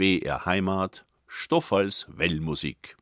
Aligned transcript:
BR 0.00 0.46
Heimat, 0.46 1.04
Stoff 1.26 1.74
als 1.74 2.06
Wellmusik. 2.08 2.96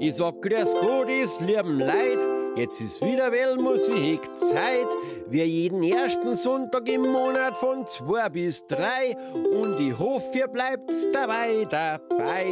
Ich 0.00 0.16
sag 0.16 0.42
grüß 0.42 0.72
Gott, 0.80 1.08
is 1.08 1.38
lieben 1.38 1.78
Leid, 1.78 2.35
jetzt 2.56 2.80
ist 2.80 3.04
wieder 3.04 3.30
Wellmusik 3.32 4.36
Zeit. 4.36 4.86
Wir 5.28 5.46
jeden 5.46 5.82
ersten 5.82 6.34
Sonntag 6.34 6.88
im 6.88 7.02
Monat 7.02 7.56
von 7.56 7.86
zwei 7.86 8.28
bis 8.28 8.66
drei 8.66 9.16
und 9.52 9.78
ich 9.80 9.98
hoffe, 9.98 10.38
ihr 10.38 10.48
bleibt's 10.48 11.08
dabei, 11.12 11.66
dabei. 11.70 12.46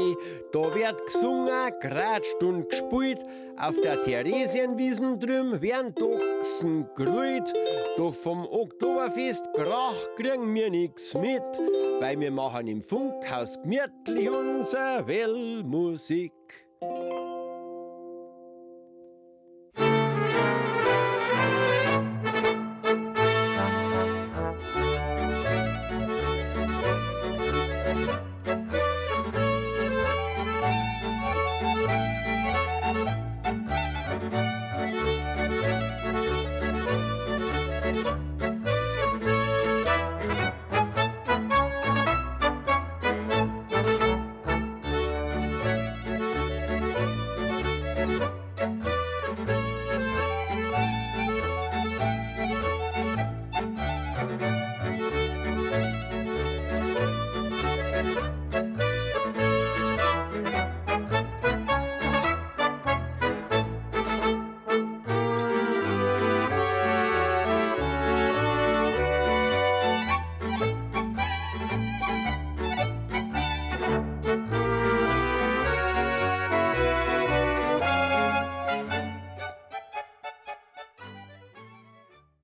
Da 0.53 0.75
wird 0.75 1.07
gesungen, 1.07 1.73
geratscht 1.81 2.43
und 2.43 2.69
gespielt, 2.69 3.21
auf 3.57 3.81
der 3.83 4.03
Theresienwiesen 4.03 5.19
drüben 5.19 5.61
werden 5.63 5.95
Doxen 5.95 6.87
grüht. 6.95 7.53
Doch 7.97 8.15
vom 8.15 8.47
Oktoberfest 8.47 9.53
Krach 9.55 9.95
kriegen 10.17 10.55
wir 10.55 10.71
nix 10.71 11.15
mit, 11.15 11.43
weil 12.01 12.19
wir 12.19 12.31
machen 12.31 12.67
im 12.67 12.83
Funkhaus 12.83 13.61
gemütlich 13.63 14.31
unser 14.31 15.07
Wellmusik. 15.07 16.33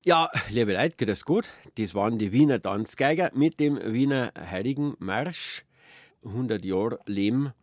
Ja, 0.03 0.31
liebe 0.49 0.73
Leute, 0.73 0.95
geht 0.97 1.09
das 1.09 1.25
gut? 1.25 1.47
Das 1.75 1.93
waren 1.93 2.17
die 2.17 2.31
Wiener 2.31 2.59
Tanzgeiger 2.59 3.29
mit 3.35 3.59
dem 3.59 3.79
Wiener 3.93 4.33
Heiligenmarsch. 4.35 5.63
100 6.25 6.65
Jahre 6.65 6.99
Leben. 7.05 7.53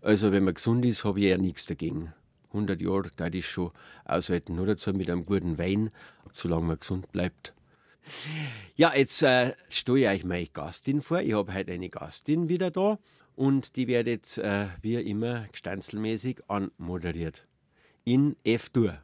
Also, 0.00 0.30
wenn 0.30 0.44
man 0.44 0.54
gesund 0.54 0.84
ist, 0.84 1.04
habe 1.04 1.18
ich 1.18 1.26
ja 1.26 1.38
nichts 1.38 1.66
dagegen. 1.66 2.14
100 2.50 2.80
Jahre, 2.80 3.10
da 3.16 3.26
ich 3.26 3.48
schon 3.48 3.72
aushalten. 4.04 4.54
Nur 4.54 4.66
dazu 4.66 4.92
mit 4.92 5.10
einem 5.10 5.24
guten 5.26 5.58
Wein, 5.58 5.90
solange 6.30 6.66
man 6.66 6.78
gesund 6.78 7.10
bleibt. 7.10 7.52
Ja, 8.76 8.94
jetzt 8.94 9.20
äh, 9.22 9.54
stelle 9.68 9.98
ich 9.98 10.08
euch 10.08 10.24
meine 10.24 10.46
Gastin 10.46 11.02
vor. 11.02 11.20
Ich 11.20 11.32
habe 11.32 11.52
heute 11.52 11.72
eine 11.72 11.90
Gastin 11.90 12.48
wieder 12.48 12.70
da 12.70 13.00
und 13.34 13.74
die 13.74 13.88
wird 13.88 14.06
jetzt 14.06 14.38
äh, 14.38 14.68
wie 14.82 14.94
immer 14.94 15.48
gestanzelmäßig 15.50 16.42
anmoderiert. 16.46 17.48
In 18.04 18.36
F-Dur. 18.44 19.02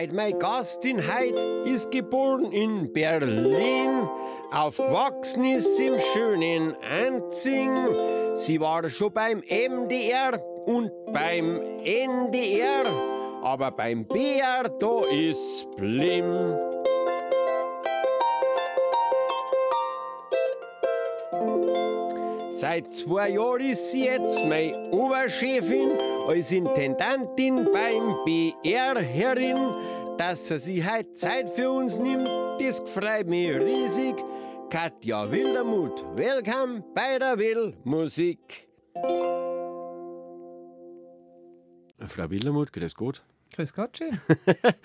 Leid, 0.00 0.14
meine 0.14 0.38
Gastin 0.38 0.98
heut 0.98 1.66
ist 1.66 1.90
geboren 1.90 2.52
in 2.52 2.90
Berlin, 2.90 4.08
aufgewachsen 4.50 5.44
ist 5.44 5.78
im 5.78 6.00
schönen 6.14 6.74
Anzing. 6.82 7.70
Sie 8.34 8.58
war 8.58 8.88
schon 8.88 9.12
beim 9.12 9.40
MDR 9.40 10.42
und 10.64 10.90
beim 11.12 11.60
NDR, 11.84 12.86
aber 13.42 13.70
beim 13.72 14.06
BR 14.06 14.70
da 14.78 15.02
ist 15.10 15.68
blim. 15.76 16.69
Seit 22.70 22.94
zwei 22.94 23.30
Jahren 23.30 23.62
ist 23.62 23.90
sie 23.90 24.04
jetzt 24.04 24.44
meine 24.44 24.78
Oberchefin 24.92 25.90
als 26.28 26.52
Intendantin 26.52 27.68
beim 27.72 28.14
BR 28.24 28.96
herin. 29.00 29.56
Dass 30.16 30.46
sie 30.46 30.60
sich 30.60 30.88
heute 30.88 31.12
Zeit 31.14 31.50
für 31.50 31.68
uns 31.68 31.98
nimmt, 31.98 32.28
das 32.60 32.78
freut 32.86 33.26
mich 33.26 33.50
riesig. 33.50 34.14
Katja 34.70 35.28
Wildermuth, 35.32 36.04
willkommen 36.14 36.84
bei 36.94 37.18
der 37.18 37.36
Willmusik. 37.36 38.68
Frau 41.98 42.30
Wildermuth, 42.30 42.72
grüß 42.72 42.94
Gott. 42.94 43.24
Grüß 43.52 43.74
Gott, 43.74 43.98
schön. 43.98 44.16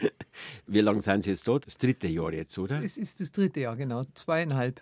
Wie 0.66 0.82
lange 0.82 1.02
sind 1.02 1.24
Sie 1.24 1.30
jetzt 1.30 1.48
dort? 1.48 1.68
Das 1.68 1.78
dritte 1.78 2.08
Jahr 2.08 2.34
jetzt, 2.34 2.58
oder? 2.58 2.82
Es 2.82 2.98
ist 2.98 3.22
das 3.22 3.32
dritte 3.32 3.60
Jahr, 3.60 3.76
genau. 3.76 4.02
Zweieinhalb. 4.16 4.82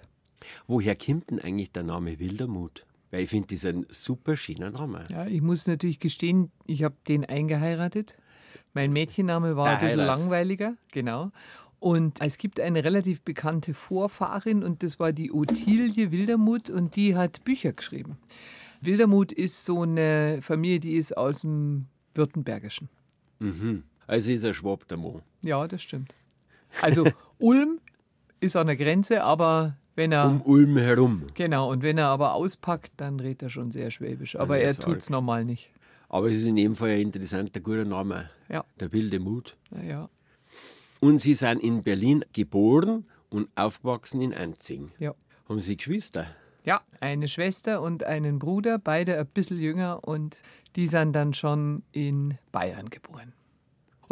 Woher 0.67 0.95
kommt 0.95 1.31
denn 1.31 1.41
eigentlich 1.41 1.73
der 1.73 1.83
Name 1.83 2.17
Wildermuth? 2.19 2.85
Weil 3.13 3.25
ich 3.25 3.29
finde, 3.29 3.49
das 3.49 3.63
ist 3.63 3.65
ein 3.67 3.85
super 3.89 4.35
schöner 4.35 4.71
Name. 4.71 5.05
Ja, 5.11 5.27
ich 5.27 5.43
muss 5.43 5.67
natürlich 5.67 5.99
gestehen, 5.99 6.51
ich 6.65 6.81
habe 6.81 6.95
den 7.07 7.23
eingeheiratet. 7.23 8.17
Mein 8.73 8.91
Mädchenname 8.91 9.55
war 9.55 9.65
Der 9.65 9.77
ein 9.77 9.83
bisschen 9.83 9.99
Heirat. 9.99 10.19
langweiliger, 10.19 10.73
genau. 10.91 11.31
Und 11.79 12.19
es 12.21 12.39
gibt 12.39 12.59
eine 12.59 12.83
relativ 12.83 13.21
bekannte 13.21 13.75
Vorfahrin 13.75 14.63
und 14.63 14.81
das 14.81 14.99
war 14.99 15.13
die 15.13 15.31
Ottilie 15.31 16.09
Wildermuth 16.11 16.71
und 16.71 16.95
die 16.95 17.15
hat 17.15 17.43
Bücher 17.43 17.73
geschrieben. 17.73 18.17
Wildermuth 18.81 19.31
ist 19.31 19.63
so 19.63 19.83
eine 19.83 20.39
Familie, 20.41 20.79
die 20.79 20.93
ist 20.93 21.15
aus 21.15 21.41
dem 21.41 21.85
Württembergischen. 22.15 22.89
Mhm. 23.37 23.83
Also 24.07 24.31
ist 24.31 24.43
er 24.43 24.55
Schwab 24.55 24.87
der 24.87 24.97
Mo. 24.97 25.21
Ja, 25.43 25.67
das 25.67 25.83
stimmt. 25.83 26.15
Also 26.81 27.07
Ulm 27.37 27.79
ist 28.39 28.55
an 28.55 28.65
der 28.65 28.75
Grenze, 28.75 29.23
aber 29.23 29.77
wenn 29.95 30.11
er 30.11 30.25
Um 30.27 30.41
Ulm 30.41 30.77
herum. 30.77 31.27
Genau, 31.33 31.69
und 31.71 31.83
wenn 31.83 31.97
er 31.97 32.07
aber 32.07 32.33
auspackt, 32.33 32.91
dann 32.97 33.19
redet 33.19 33.43
er 33.43 33.49
schon 33.49 33.71
sehr 33.71 33.91
schwäbisch. 33.91 34.35
Aber 34.35 34.57
er 34.59 34.73
tut's 34.75 35.05
arg. 35.05 35.09
normal 35.11 35.45
nicht. 35.45 35.71
Aber 36.09 36.27
es 36.29 36.37
ist 36.37 36.45
in 36.47 36.57
jedem 36.57 36.75
Fall 36.75 36.89
ein 36.89 37.01
interessanter, 37.01 37.59
guter 37.59 37.85
Name. 37.85 38.29
Ja. 38.49 38.63
Der 38.79 38.91
wilde 38.91 39.19
Mut. 39.19 39.55
Naja, 39.71 40.09
Und 40.99 41.19
Sie 41.19 41.33
sind 41.33 41.61
in 41.63 41.83
Berlin 41.83 42.23
geboren 42.33 43.05
und 43.29 43.49
aufgewachsen 43.55 44.21
in 44.21 44.33
Anzing. 44.33 44.91
ja. 44.99 45.13
Haben 45.49 45.59
Sie 45.59 45.75
Geschwister? 45.75 46.27
Ja, 46.63 46.81
eine 47.01 47.27
Schwester 47.27 47.81
und 47.81 48.05
einen 48.05 48.39
Bruder, 48.39 48.79
beide 48.79 49.19
ein 49.19 49.27
bisschen 49.27 49.59
jünger 49.59 49.99
und 50.07 50.37
die 50.77 50.87
sind 50.87 51.11
dann 51.13 51.33
schon 51.33 51.83
in 51.91 52.37
Bayern 52.53 52.89
geboren. 52.89 53.33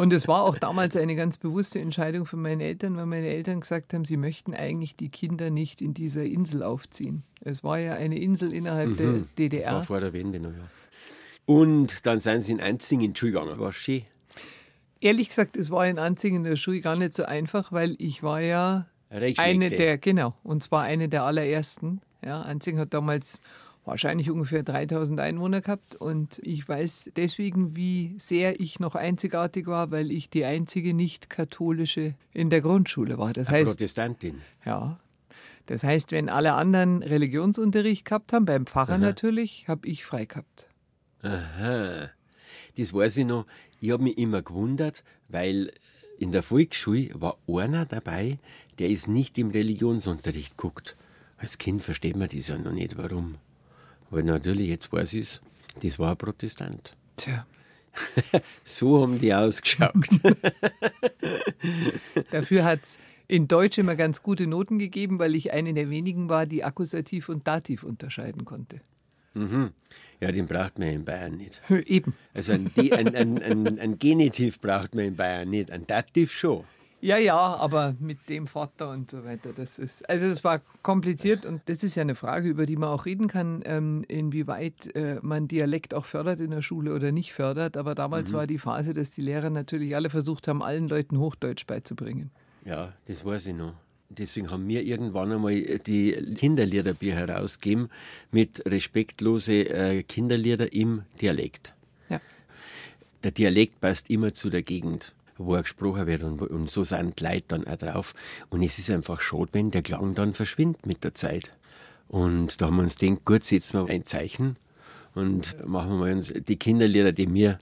Und 0.02 0.12
es 0.12 0.26
war 0.26 0.42
auch 0.42 0.58
damals 0.58 0.96
eine 0.96 1.14
ganz 1.14 1.38
bewusste 1.38 1.78
Entscheidung 1.78 2.26
von 2.26 2.42
meinen 2.42 2.60
Eltern, 2.60 2.96
weil 2.96 3.06
meine 3.06 3.28
Eltern 3.28 3.60
gesagt 3.60 3.94
haben, 3.94 4.04
sie 4.04 4.16
möchten 4.16 4.52
eigentlich 4.52 4.96
die 4.96 5.10
Kinder 5.10 5.48
nicht 5.48 5.80
in 5.80 5.94
dieser 5.94 6.24
Insel 6.24 6.64
aufziehen. 6.64 7.22
Es 7.40 7.62
war 7.62 7.78
ja 7.78 7.94
eine 7.94 8.18
Insel 8.18 8.52
innerhalb 8.52 8.96
der 8.96 9.06
Das 9.06 9.14
war 9.14 9.26
DDR. 9.38 9.82
vor 9.84 10.00
der 10.00 10.12
Wende 10.12 10.40
noch, 10.40 10.50
ja. 10.50 10.68
Und 11.46 12.04
dann 12.04 12.18
sind 12.18 12.42
Sie 12.42 12.50
in 12.50 12.60
Anzing 12.60 13.00
in 13.00 13.12
die 13.12 13.20
Schule 13.20 13.30
gegangen. 13.30 13.60
War 13.60 13.72
schön. 13.72 14.02
Ehrlich 15.00 15.28
gesagt, 15.28 15.56
es 15.56 15.70
war 15.70 15.86
in 15.86 16.00
Anzing 16.00 16.34
in 16.34 16.42
der 16.42 16.56
Schule 16.56 16.80
gar 16.80 16.96
nicht 16.96 17.14
so 17.14 17.22
einfach, 17.22 17.70
weil 17.70 17.94
ich 17.98 18.24
war 18.24 18.40
ja. 18.40 18.88
Eine 19.08 19.70
der, 19.70 19.98
genau, 19.98 20.34
und 20.42 20.64
zwar 20.64 20.82
eine 20.82 21.08
der 21.08 21.22
allerersten. 21.22 22.00
Ja, 22.24 22.42
Anzing 22.42 22.76
hat 22.76 22.92
damals 22.92 23.38
wahrscheinlich 23.84 24.30
ungefähr 24.30 24.62
3000 24.62 25.18
Einwohner 25.20 25.60
gehabt 25.60 25.96
und 25.96 26.38
ich 26.42 26.68
weiß 26.68 27.10
deswegen, 27.16 27.74
wie 27.76 28.14
sehr 28.18 28.60
ich 28.60 28.80
noch 28.80 28.94
einzigartig 28.94 29.66
war, 29.66 29.90
weil 29.90 30.12
ich 30.12 30.30
die 30.30 30.44
einzige 30.44 30.94
nicht-katholische 30.94 32.14
in 32.32 32.50
der 32.50 32.60
Grundschule 32.60 33.18
war. 33.18 33.32
Das 33.32 33.48
Eine 33.48 33.58
heißt, 33.58 33.70
Protestantin. 33.70 34.40
ja, 34.64 35.00
das 35.66 35.84
heißt, 35.84 36.12
wenn 36.12 36.28
alle 36.28 36.54
anderen 36.54 37.02
Religionsunterricht 37.02 38.04
gehabt 38.04 38.32
haben, 38.32 38.44
beim 38.44 38.66
Pfarrer 38.66 38.98
natürlich, 38.98 39.66
habe 39.68 39.86
ich 39.86 40.04
frei 40.04 40.24
gehabt. 40.24 40.66
Aha. 41.22 42.10
Das 42.76 42.92
weiß 42.92 43.18
ich 43.18 43.26
noch. 43.26 43.46
Ich 43.80 43.90
habe 43.90 44.02
mich 44.02 44.18
immer 44.18 44.42
gewundert, 44.42 45.04
weil 45.28 45.72
in 46.18 46.32
der 46.32 46.42
Volksschule 46.42 47.10
war 47.14 47.36
einer 47.48 47.84
dabei, 47.86 48.38
der 48.78 48.88
ist 48.88 49.08
nicht 49.08 49.38
im 49.38 49.50
Religionsunterricht 49.50 50.56
geguckt. 50.56 50.96
Als 51.36 51.58
Kind 51.58 51.82
versteht 51.82 52.16
man 52.16 52.28
das 52.28 52.48
ja 52.48 52.58
noch 52.58 52.72
nicht, 52.72 52.96
warum. 52.96 53.36
Weil 54.12 54.24
natürlich, 54.24 54.68
jetzt 54.68 54.92
weiß 54.92 55.14
ich 55.14 55.22
es, 55.22 55.40
das 55.82 55.98
war 55.98 56.10
ein 56.10 56.18
Protestant. 56.18 56.94
Tja. 57.16 57.46
so 58.64 59.02
haben 59.02 59.18
die 59.18 59.34
ausgeschaut. 59.34 60.06
Dafür 62.30 62.64
hat 62.64 62.82
es 62.82 62.98
in 63.26 63.48
Deutsch 63.48 63.78
immer 63.78 63.96
ganz 63.96 64.22
gute 64.22 64.46
Noten 64.46 64.78
gegeben, 64.78 65.18
weil 65.18 65.34
ich 65.34 65.52
eine 65.52 65.72
der 65.72 65.88
wenigen 65.88 66.28
war, 66.28 66.44
die 66.44 66.62
Akkusativ 66.62 67.30
und 67.30 67.48
Dativ 67.48 67.84
unterscheiden 67.84 68.44
konnte. 68.44 68.82
Mhm. 69.32 69.70
Ja, 70.20 70.30
den 70.30 70.46
braucht 70.46 70.78
man 70.78 70.88
in 70.88 71.04
Bayern 71.06 71.38
nicht. 71.38 71.62
Eben. 71.86 72.14
Also 72.34 72.52
ein, 72.52 72.70
ein, 72.76 73.14
ein, 73.14 73.42
ein, 73.42 73.78
ein 73.78 73.98
Genitiv 73.98 74.60
braucht 74.60 74.94
man 74.94 75.06
in 75.06 75.16
Bayern 75.16 75.48
nicht, 75.48 75.70
ein 75.70 75.86
Dativ 75.86 76.32
schon. 76.32 76.64
Ja, 77.02 77.18
ja, 77.18 77.36
aber 77.36 77.96
mit 77.98 78.28
dem 78.28 78.46
Vater 78.46 78.90
und 78.90 79.10
so 79.10 79.24
weiter. 79.24 79.52
Das 79.52 79.80
ist, 79.80 80.08
also 80.08 80.26
es 80.26 80.44
war 80.44 80.60
kompliziert 80.82 81.44
und 81.44 81.60
das 81.64 81.82
ist 81.82 81.96
ja 81.96 82.02
eine 82.02 82.14
Frage, 82.14 82.48
über 82.48 82.64
die 82.64 82.76
man 82.76 82.90
auch 82.90 83.06
reden 83.06 83.26
kann, 83.26 83.60
ähm, 83.64 84.04
inwieweit 84.06 84.94
äh, 84.94 85.18
man 85.20 85.48
Dialekt 85.48 85.94
auch 85.94 86.04
fördert 86.04 86.38
in 86.38 86.52
der 86.52 86.62
Schule 86.62 86.94
oder 86.94 87.10
nicht 87.10 87.32
fördert. 87.32 87.76
Aber 87.76 87.96
damals 87.96 88.30
mhm. 88.30 88.36
war 88.36 88.46
die 88.46 88.58
Phase, 88.58 88.92
dass 88.92 89.10
die 89.10 89.20
Lehrer 89.20 89.50
natürlich 89.50 89.96
alle 89.96 90.10
versucht 90.10 90.46
haben, 90.46 90.62
allen 90.62 90.88
Leuten 90.88 91.18
Hochdeutsch 91.18 91.66
beizubringen. 91.66 92.30
Ja, 92.64 92.92
das 93.06 93.24
weiß 93.24 93.46
ich 93.46 93.54
noch. 93.54 93.74
Deswegen 94.08 94.52
haben 94.52 94.68
wir 94.68 94.84
irgendwann 94.84 95.32
einmal 95.32 95.54
die 95.54 96.12
Kinderliederbier 96.36 97.14
herausgegeben 97.16 97.88
mit 98.30 98.62
respektlose 98.64 99.68
äh, 99.70 100.02
Kinderlieder 100.04 100.72
im 100.72 101.02
Dialekt. 101.20 101.74
Ja. 102.08 102.20
Der 103.24 103.32
Dialekt 103.32 103.80
passt 103.80 104.08
immer 104.08 104.32
zu 104.34 104.50
der 104.50 104.62
Gegend, 104.62 105.14
wo 105.44 105.54
er 105.54 105.62
gesprochen 105.62 106.06
wird 106.06 106.22
und, 106.22 106.40
und 106.40 106.70
so 106.70 106.84
sind 106.84 107.20
die 107.20 107.24
Leute 107.24 107.44
dann 107.48 107.66
auch 107.66 107.76
drauf. 107.76 108.14
Und 108.50 108.62
es 108.62 108.78
ist 108.78 108.90
einfach 108.90 109.20
schade, 109.20 109.48
wenn 109.52 109.70
der 109.70 109.82
Klang 109.82 110.14
dann 110.14 110.34
verschwindet 110.34 110.86
mit 110.86 111.04
der 111.04 111.14
Zeit. 111.14 111.52
Und 112.08 112.60
da 112.60 112.66
haben 112.66 112.76
wir 112.76 112.82
uns 112.82 112.96
gedacht, 112.96 113.24
gut, 113.24 113.44
setzen 113.44 113.78
wir 113.78 113.92
ein 113.92 114.04
Zeichen 114.04 114.56
und 115.14 115.56
machen 115.66 115.98
wir 115.98 116.12
uns 116.12 116.32
die 116.32 116.56
Kinderlieder, 116.56 117.12
die 117.12 117.32
wir 117.32 117.58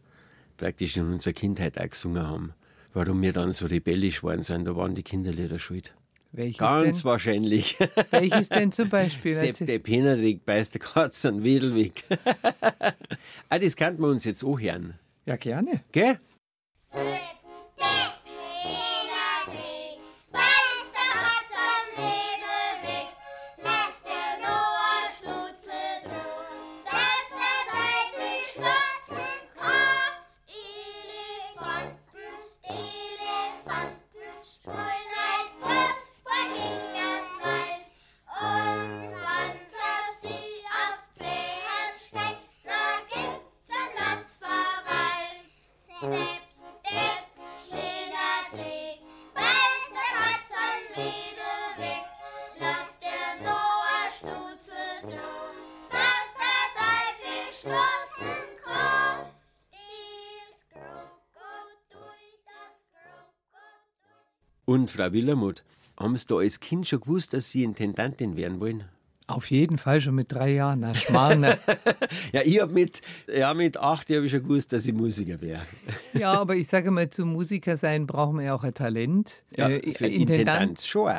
praktisch 0.57 0.97
in 0.97 1.13
unserer 1.13 1.33
Kindheit 1.33 1.81
auch 1.81 1.89
gesungen 1.89 2.27
haben. 2.27 2.53
Warum 2.93 3.23
wir 3.23 3.33
dann 3.33 3.53
so 3.53 3.67
rebellisch 3.67 4.23
waren 4.25 4.43
sind, 4.43 4.65
da 4.65 4.75
waren 4.75 4.95
die 4.95 5.03
Kinderlieder 5.03 5.59
schuld. 5.59 5.93
Welches 6.33 6.59
Ganz 6.59 6.99
denn? 6.99 7.05
wahrscheinlich. 7.05 7.77
Welches 8.11 8.49
denn 8.49 8.71
zum 8.71 8.89
Beispiel? 8.89 9.33
Sepp 9.33 9.67
der 9.67 9.79
Pennerig 9.81 10.45
beißt 10.45 10.75
der 10.75 10.81
Katz 10.81 11.25
an 11.25 11.43
Wedel 11.43 11.75
weg. 11.75 12.05
ah, 13.49 13.59
das 13.59 13.77
könnten 13.77 14.03
wir 14.03 14.09
uns 14.09 14.25
jetzt 14.25 14.45
auch 14.45 14.61
hören. 14.61 14.95
Ja, 15.27 15.37
gerne. 15.37 15.81
Gell? 15.93 16.19
Und 64.71 64.89
Frau 64.89 65.13
Willermuth, 65.13 65.65
haben 65.97 66.17
Sie 66.17 66.29
da 66.29 66.37
als 66.37 66.61
Kind 66.61 66.87
schon 66.87 67.01
gewusst, 67.01 67.35
dass 67.35 67.51
Sie 67.51 67.65
Intendantin 67.65 68.37
werden 68.37 68.61
wollen? 68.61 68.85
Auf 69.31 69.51
jeden 69.51 69.79
Fall 69.79 70.01
schon 70.01 70.17
mit 70.17 70.33
drei 70.33 70.53
Jahren. 70.55 70.81
Na, 70.81 70.93
Schmarrn. 70.95 71.43
ja, 72.33 72.43
ich 72.45 72.61
habe 72.61 72.73
mit, 72.73 73.01
ja, 73.33 73.55
mit 73.55 73.77
acht 73.77 74.11
Jahren 74.11 74.29
schon 74.29 74.43
gewusst, 74.43 74.73
dass 74.73 74.85
ich 74.87 74.93
Musiker 74.93 75.41
wäre. 75.41 75.63
ja, 76.15 76.33
aber 76.33 76.57
ich 76.57 76.67
sage 76.67 76.91
mal, 76.91 77.11
zum 77.11 77.33
Musiker 77.33 77.77
sein 77.77 78.09
braucht 78.09 78.33
man 78.33 78.45
ja 78.45 78.55
auch 78.57 78.65
ein 78.65 78.75
Talent. 78.75 79.45
Ja, 79.57 79.69
äh, 79.69 79.93
für 79.93 80.07
Intendant, 80.07 80.31
Intendant 80.31 80.81
schon. 80.81 81.13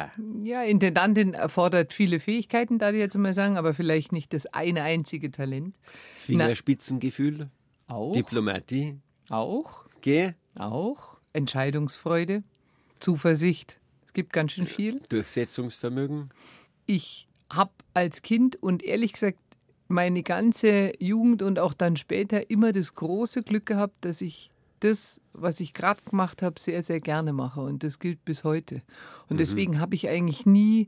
Ja, 0.44 0.63
Intendantin 0.63 1.34
erfordert 1.34 1.94
viele 1.94 2.19
Fähigkeiten, 2.19 2.80
da 2.80 2.92
ich 2.92 2.98
jetzt 2.98 3.18
mal 3.18 3.34
sagen, 3.34 3.56
aber 3.56 3.74
vielleicht 3.74 4.12
nicht 4.12 4.34
das 4.34 4.46
eine 4.48 4.84
einzige 4.84 5.31
Talent. 5.31 5.78
Fingerspitzengefühl. 6.18 7.50
Auch. 7.88 8.12
Diplomatie. 8.12 9.00
Auch. 9.30 9.86
Geh. 10.02 10.34
Auch. 10.56 11.18
Entscheidungsfreude. 11.31 12.44
Zuversicht. 13.00 13.80
Es 14.06 14.13
gibt 14.13 14.34
ganz 14.34 14.52
schön 14.52 14.66
viel. 14.66 15.02
Durchsetzungsvermögen. 15.08 16.30
Ich 16.86 17.30
habe 17.51 17.71
als 17.94 18.21
Kind 18.21 18.62
und 18.62 18.83
ehrlich 18.83 19.13
gesagt 19.13 19.38
meine 19.88 20.24
ganze 20.24 20.94
Jugend 21.00 21.42
und 21.42 21.59
auch 21.59 21.74
dann 21.74 21.98
später 21.98 22.50
immer 22.50 22.71
das 22.71 22.95
große 22.95 23.44
Glück 23.44 23.65
gehabt, 23.65 24.06
dass 24.06 24.21
ich 24.21 24.51
das, 24.80 25.21
was 25.33 25.59
ich 25.59 25.74
gerade 25.74 26.01
gemacht 26.09 26.42
habe, 26.42 26.59
sehr, 26.59 26.83
sehr 26.83 27.00
gerne 27.00 27.33
mache. 27.33 27.62
Und 27.62 27.83
das 27.83 28.00
gilt 28.00 28.24
bis 28.25 28.44
heute. 28.44 28.81
Und 29.30 29.36
mhm. 29.36 29.38
deswegen 29.38 29.80
habe 29.80 29.95
ich 29.95 30.09
eigentlich 30.09 30.45
nie 30.45 30.88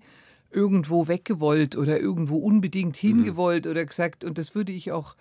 irgendwo 0.52 1.08
weggewollt 1.08 1.76
oder 1.76 2.00
irgendwo 2.00 2.38
unbedingt 2.38 2.96
hingewollt 2.96 3.66
mhm. 3.66 3.72
oder 3.72 3.86
gesagt, 3.86 4.24
und 4.24 4.38
das 4.38 4.56
würde 4.56 4.72
ich 4.72 4.92
auch 4.92 5.16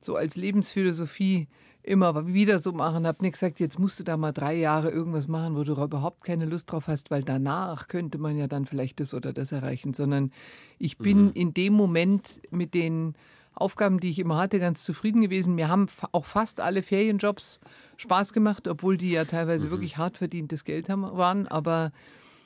so 0.00 0.16
als 0.16 0.36
Lebensphilosophie 0.36 1.48
immer 1.88 2.26
wieder 2.26 2.58
so 2.58 2.72
machen, 2.72 3.06
habe 3.06 3.22
nicht 3.22 3.32
gesagt, 3.32 3.60
jetzt 3.60 3.78
musst 3.78 3.98
du 3.98 4.04
da 4.04 4.16
mal 4.16 4.32
drei 4.32 4.54
Jahre 4.54 4.90
irgendwas 4.90 5.26
machen, 5.26 5.56
wo 5.56 5.64
du 5.64 5.72
überhaupt 5.72 6.22
keine 6.24 6.44
Lust 6.44 6.70
drauf 6.70 6.86
hast, 6.86 7.10
weil 7.10 7.22
danach 7.22 7.88
könnte 7.88 8.18
man 8.18 8.36
ja 8.36 8.46
dann 8.46 8.66
vielleicht 8.66 9.00
das 9.00 9.14
oder 9.14 9.32
das 9.32 9.52
erreichen, 9.52 9.94
sondern 9.94 10.30
ich 10.78 10.98
bin 10.98 11.26
mhm. 11.26 11.32
in 11.34 11.54
dem 11.54 11.72
Moment 11.72 12.40
mit 12.50 12.74
den 12.74 13.14
Aufgaben, 13.54 13.98
die 13.98 14.10
ich 14.10 14.18
immer 14.18 14.36
hatte, 14.36 14.60
ganz 14.60 14.84
zufrieden 14.84 15.20
gewesen. 15.20 15.54
Mir 15.54 15.68
haben 15.68 15.86
auch 16.12 16.26
fast 16.26 16.60
alle 16.60 16.82
Ferienjobs 16.82 17.58
Spaß 17.96 18.32
gemacht, 18.32 18.68
obwohl 18.68 18.96
die 18.96 19.10
ja 19.10 19.24
teilweise 19.24 19.66
mhm. 19.66 19.70
wirklich 19.72 19.96
hart 19.96 20.16
verdientes 20.16 20.64
Geld 20.64 20.88
haben, 20.88 21.02
waren, 21.02 21.48
aber 21.48 21.90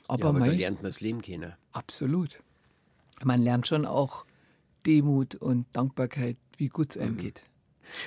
aber, 0.07 0.23
ja, 0.23 0.29
aber 0.29 0.39
mein, 0.39 0.49
da 0.49 0.55
lernt 0.55 0.83
man 0.83 0.91
das 0.91 1.01
Leben 1.01 1.21
kennen. 1.21 1.53
Absolut. 1.71 2.39
Man 3.23 3.41
lernt 3.41 3.67
schon 3.67 3.85
auch 3.85 4.25
Demut 4.85 5.35
und 5.35 5.65
Dankbarkeit, 5.73 6.37
wie 6.57 6.67
gut 6.67 6.91
es 6.91 6.97
einem 6.97 7.13
mhm. 7.13 7.19
geht. 7.19 7.43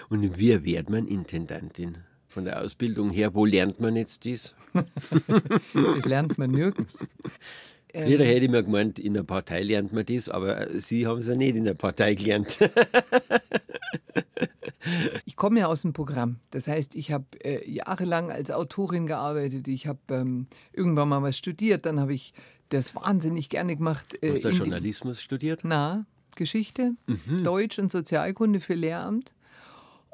Und 0.08 0.38
wie 0.38 0.64
wird 0.64 0.90
man 0.90 1.06
Intendantin? 1.06 1.98
Von 2.28 2.44
der 2.44 2.60
Ausbildung 2.60 3.10
her, 3.10 3.34
wo 3.34 3.44
lernt 3.44 3.80
man 3.80 3.96
jetzt 3.96 4.26
das? 4.26 4.54
das 4.74 6.04
lernt 6.04 6.36
man 6.36 6.50
nirgends. 6.50 7.04
Früher 8.04 8.24
hätte 8.24 8.44
ich 8.44 8.50
mir 8.50 8.62
gemeint, 8.62 8.98
in 8.98 9.14
der 9.14 9.22
Partei 9.22 9.62
lernt 9.62 9.92
man 9.92 10.04
das, 10.04 10.28
aber 10.28 10.68
Sie 10.80 11.06
haben 11.06 11.18
es 11.18 11.28
ja 11.28 11.34
nicht 11.34 11.56
in 11.56 11.64
der 11.64 11.74
Partei 11.74 12.14
gelernt. 12.14 12.58
ich 15.24 15.36
komme 15.36 15.60
ja 15.60 15.66
aus 15.66 15.82
dem 15.82 15.92
Programm. 15.92 16.36
Das 16.50 16.68
heißt, 16.68 16.94
ich 16.94 17.12
habe 17.12 17.24
äh, 17.42 17.68
jahrelang 17.70 18.30
als 18.30 18.50
Autorin 18.50 19.06
gearbeitet. 19.06 19.66
Ich 19.68 19.86
habe 19.86 20.00
ähm, 20.10 20.46
irgendwann 20.72 21.08
mal 21.08 21.22
was 21.22 21.38
studiert. 21.38 21.86
Dann 21.86 22.00
habe 22.00 22.12
ich 22.12 22.34
das 22.68 22.94
wahnsinnig 22.94 23.48
gerne 23.48 23.76
gemacht. 23.76 24.22
Äh, 24.22 24.32
Hast 24.32 24.44
du 24.44 24.50
Journalismus 24.50 25.22
studiert? 25.22 25.60
Na, 25.64 26.04
Geschichte, 26.36 26.92
mhm. 27.06 27.44
Deutsch 27.44 27.78
und 27.78 27.90
Sozialkunde 27.90 28.60
für 28.60 28.74
Lehramt. 28.74 29.32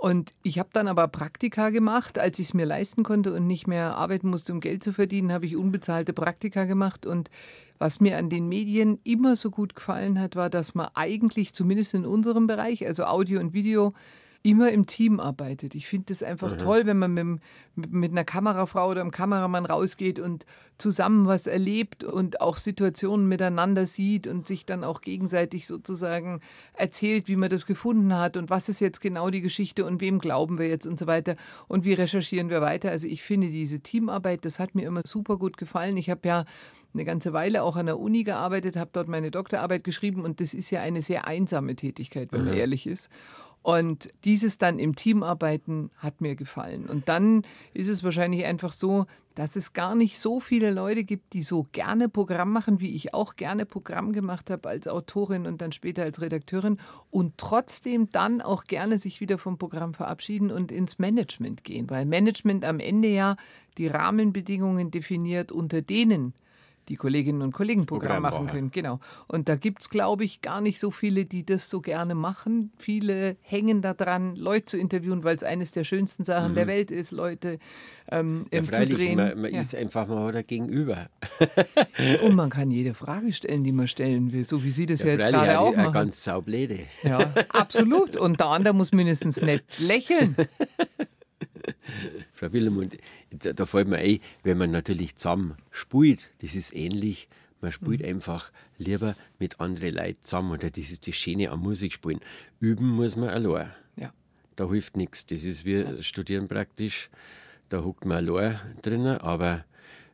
Und 0.02 0.32
ich 0.42 0.58
habe 0.58 0.70
dann 0.72 0.88
aber 0.88 1.06
Praktika 1.06 1.70
gemacht, 1.70 2.18
als 2.18 2.40
ich 2.40 2.46
es 2.46 2.54
mir 2.54 2.66
leisten 2.66 3.04
konnte 3.04 3.32
und 3.32 3.46
nicht 3.46 3.68
mehr 3.68 3.96
arbeiten 3.96 4.30
musste, 4.30 4.52
um 4.52 4.58
Geld 4.58 4.82
zu 4.82 4.92
verdienen, 4.92 5.30
habe 5.30 5.46
ich 5.46 5.54
unbezahlte 5.54 6.12
Praktika 6.12 6.64
gemacht. 6.64 7.06
Und 7.06 7.30
was 7.78 8.00
mir 8.00 8.18
an 8.18 8.28
den 8.28 8.48
Medien 8.48 8.98
immer 9.04 9.36
so 9.36 9.52
gut 9.52 9.76
gefallen 9.76 10.18
hat, 10.18 10.34
war, 10.34 10.50
dass 10.50 10.74
man 10.74 10.88
eigentlich, 10.94 11.52
zumindest 11.52 11.94
in 11.94 12.04
unserem 12.04 12.48
Bereich, 12.48 12.84
also 12.84 13.04
Audio 13.04 13.38
und 13.38 13.54
Video, 13.54 13.94
immer 14.42 14.70
im 14.72 14.86
Team 14.86 15.20
arbeitet. 15.20 15.74
Ich 15.74 15.86
finde 15.86 16.06
das 16.08 16.22
einfach 16.22 16.52
mhm. 16.52 16.58
toll, 16.58 16.86
wenn 16.86 16.98
man 16.98 17.14
mit, 17.14 17.92
mit 17.92 18.10
einer 18.10 18.24
Kamerafrau 18.24 18.90
oder 18.90 19.00
einem 19.00 19.12
Kameramann 19.12 19.66
rausgeht 19.66 20.18
und 20.18 20.46
zusammen 20.78 21.26
was 21.26 21.46
erlebt 21.46 22.02
und 22.02 22.40
auch 22.40 22.56
Situationen 22.56 23.28
miteinander 23.28 23.86
sieht 23.86 24.26
und 24.26 24.48
sich 24.48 24.66
dann 24.66 24.82
auch 24.82 25.00
gegenseitig 25.00 25.68
sozusagen 25.68 26.40
erzählt, 26.74 27.28
wie 27.28 27.36
man 27.36 27.50
das 27.50 27.66
gefunden 27.66 28.16
hat 28.18 28.36
und 28.36 28.50
was 28.50 28.68
ist 28.68 28.80
jetzt 28.80 29.00
genau 29.00 29.30
die 29.30 29.42
Geschichte 29.42 29.84
und 29.84 30.00
wem 30.00 30.18
glauben 30.18 30.58
wir 30.58 30.68
jetzt 30.68 30.86
und 30.86 30.98
so 30.98 31.06
weiter 31.06 31.36
und 31.68 31.84
wie 31.84 31.92
recherchieren 31.92 32.50
wir 32.50 32.60
weiter. 32.60 32.90
Also 32.90 33.06
ich 33.06 33.22
finde 33.22 33.48
diese 33.48 33.80
Teamarbeit, 33.80 34.44
das 34.44 34.58
hat 34.58 34.74
mir 34.74 34.86
immer 34.86 35.02
super 35.04 35.36
gut 35.38 35.56
gefallen. 35.56 35.96
Ich 35.96 36.10
habe 36.10 36.26
ja 36.26 36.44
eine 36.94 37.04
ganze 37.04 37.32
Weile 37.32 37.62
auch 37.62 37.76
an 37.76 37.86
der 37.86 37.98
Uni 37.98 38.24
gearbeitet, 38.24 38.76
habe 38.76 38.90
dort 38.92 39.08
meine 39.08 39.30
Doktorarbeit 39.30 39.84
geschrieben 39.84 40.24
und 40.24 40.40
das 40.40 40.52
ist 40.52 40.70
ja 40.70 40.80
eine 40.80 41.00
sehr 41.00 41.26
einsame 41.26 41.74
Tätigkeit, 41.74 42.32
wenn 42.32 42.44
man 42.44 42.54
mhm. 42.54 42.60
ehrlich 42.60 42.86
ist. 42.86 43.08
Und 43.62 44.10
dieses 44.24 44.58
dann 44.58 44.78
im 44.78 44.96
Team 44.96 45.22
arbeiten 45.22 45.90
hat 45.96 46.20
mir 46.20 46.34
gefallen. 46.34 46.86
Und 46.86 47.08
dann 47.08 47.44
ist 47.74 47.88
es 47.88 48.02
wahrscheinlich 48.02 48.44
einfach 48.44 48.72
so, 48.72 49.06
dass 49.34 49.56
es 49.56 49.72
gar 49.72 49.94
nicht 49.94 50.18
so 50.18 50.40
viele 50.40 50.70
Leute 50.70 51.04
gibt, 51.04 51.32
die 51.32 51.42
so 51.42 51.66
gerne 51.72 52.08
Programm 52.08 52.52
machen, 52.52 52.80
wie 52.80 52.94
ich 52.94 53.14
auch 53.14 53.36
gerne 53.36 53.64
Programm 53.64 54.12
gemacht 54.12 54.50
habe 54.50 54.68
als 54.68 54.88
Autorin 54.88 55.46
und 55.46 55.62
dann 55.62 55.72
später 55.72 56.02
als 56.02 56.20
Redakteurin 56.20 56.78
und 57.10 57.38
trotzdem 57.38 58.10
dann 58.10 58.40
auch 58.40 58.64
gerne 58.64 58.98
sich 58.98 59.20
wieder 59.20 59.38
vom 59.38 59.58
Programm 59.58 59.94
verabschieden 59.94 60.50
und 60.50 60.70
ins 60.70 60.98
Management 60.98 61.64
gehen, 61.64 61.88
weil 61.88 62.04
Management 62.04 62.64
am 62.64 62.80
Ende 62.80 63.08
ja 63.08 63.36
die 63.78 63.86
Rahmenbedingungen 63.86 64.90
definiert, 64.90 65.50
unter 65.50 65.80
denen 65.80 66.34
die 66.88 66.96
Kolleginnen 66.96 67.42
und 67.42 67.52
Kollegen 67.52 67.86
Programm, 67.86 68.22
Programm 68.22 68.22
machen 68.22 68.46
können. 68.46 68.70
Genau. 68.70 69.00
Und 69.28 69.48
da 69.48 69.56
gibt 69.56 69.82
es, 69.82 69.90
glaube 69.90 70.24
ich, 70.24 70.40
gar 70.40 70.60
nicht 70.60 70.78
so 70.78 70.90
viele, 70.90 71.24
die 71.24 71.44
das 71.44 71.70
so 71.70 71.80
gerne 71.80 72.14
machen. 72.14 72.72
Viele 72.76 73.36
hängen 73.40 73.82
daran, 73.82 74.36
Leute 74.36 74.66
zu 74.66 74.78
interviewen, 74.78 75.24
weil 75.24 75.36
es 75.36 75.42
eines 75.42 75.72
der 75.72 75.84
schönsten 75.84 76.24
Sachen 76.24 76.52
mhm. 76.52 76.56
der 76.56 76.66
Welt 76.66 76.90
ist, 76.90 77.12
Leute 77.12 77.58
ähm, 78.10 78.46
ja, 78.52 78.62
freilich, 78.62 78.90
zu 78.90 78.96
drehen. 78.96 79.16
Man, 79.16 79.40
man 79.40 79.54
ja. 79.54 79.60
ist 79.60 79.74
einfach 79.74 80.06
mal 80.08 80.32
da 80.32 80.42
gegenüber. 80.42 81.08
und 82.22 82.34
man 82.34 82.50
kann 82.50 82.70
jede 82.70 82.94
Frage 82.94 83.32
stellen, 83.32 83.64
die 83.64 83.72
man 83.72 83.88
stellen 83.88 84.32
will, 84.32 84.44
so 84.44 84.64
wie 84.64 84.70
Sie 84.70 84.86
das 84.86 85.00
ja, 85.00 85.06
ja 85.06 85.12
jetzt 85.14 85.28
gerade 85.28 85.60
auch 85.60 85.76
machen. 85.76 85.92
ganz 85.92 86.24
saublede. 86.24 86.80
Ja, 87.02 87.32
absolut. 87.48 88.16
Und 88.16 88.40
der 88.40 88.48
andere 88.48 88.74
muss 88.74 88.92
mindestens 88.92 89.40
nicht 89.40 89.64
lächeln. 89.80 90.36
Frau 92.32 92.52
Wilhelmund, 92.52 92.96
da, 93.30 93.52
da 93.52 93.66
fällt 93.66 93.88
mir 93.88 93.98
ein, 93.98 94.20
wenn 94.42 94.58
man 94.58 94.70
natürlich 94.70 95.16
zusammen 95.16 95.56
spielt, 95.70 96.30
das 96.40 96.54
ist 96.54 96.74
ähnlich. 96.74 97.28
Man 97.60 97.70
spielt 97.70 98.00
mhm. 98.00 98.08
einfach 98.08 98.50
lieber 98.76 99.14
mit 99.38 99.60
anderen 99.60 99.94
Leuten 99.94 100.22
zusammen. 100.22 100.50
Oder 100.50 100.70
das 100.70 100.90
ist 100.90 101.06
das 101.06 101.14
Schöne 101.14 101.50
am 101.50 101.60
Musikspielen. 101.60 102.20
Üben 102.58 102.88
muss 102.90 103.14
man 103.14 103.28
allein. 103.28 103.70
Ja. 103.96 104.12
Da 104.56 104.68
hilft 104.68 104.96
nichts. 104.96 105.26
Das 105.26 105.44
ist 105.44 105.64
wie 105.64 105.76
ja. 105.76 106.02
Studieren 106.02 106.48
praktisch. 106.48 107.08
Da 107.68 107.84
huckt 107.84 108.04
man 108.04 108.28
allein 108.28 108.58
drinnen, 108.82 109.18
aber 109.18 109.64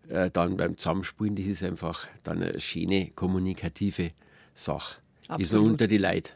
äh, 0.09 0.31
dann 0.31 0.59
beim 0.59 0.77
Zusammenspielen, 0.77 1.37
das 1.37 1.47
ist 1.47 1.63
einfach 1.63 2.07
dann 2.23 2.43
eine 2.43 2.61
schöne 2.61 3.11
kommunikative 3.15 4.11
Sache. 4.53 4.97
Absolut. 5.23 5.41
Ist 5.41 5.53
noch 5.53 5.63
unter 5.63 5.89
die 5.89 5.99
Leute. 5.99 6.33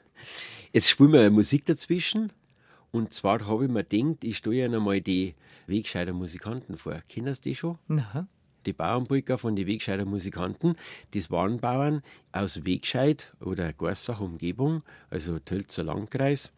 Jetzt 0.73 0.88
spielen 0.88 1.12
wir 1.12 1.31
Musik 1.31 1.66
dazwischen. 1.66 2.33
Und 2.93 3.13
zwar 3.15 3.47
habe 3.47 3.65
ich 3.65 3.71
mir 3.71 3.85
gedacht, 3.85 4.23
ich 4.23 4.37
stelle 4.37 4.65
Ihnen 4.65 4.75
einmal 4.77 5.01
die 5.01 5.35
Wegscheider 5.67 6.13
Musikanten 6.13 6.77
vor. 6.77 7.03
Kennen 7.09 7.35
Sie 7.35 7.41
die 7.41 7.55
schon? 7.55 7.79
Nein. 7.89 8.29
Die 8.67 8.73
Bauernbrücker 8.73 9.39
von 9.39 9.57
den 9.57 9.67
Wegscheider 9.67 10.05
Musikanten, 10.05 10.77
das 11.13 11.33
waren 11.33 11.59
Bauern 11.59 12.03
aus 12.31 12.65
Wegscheid 12.65 13.33
oder 13.41 13.73
Gorsach 13.73 14.21
Umgebung, 14.21 14.85
also 15.11 15.41
Tölzer 15.41 15.83
Landkreis. 15.83 16.53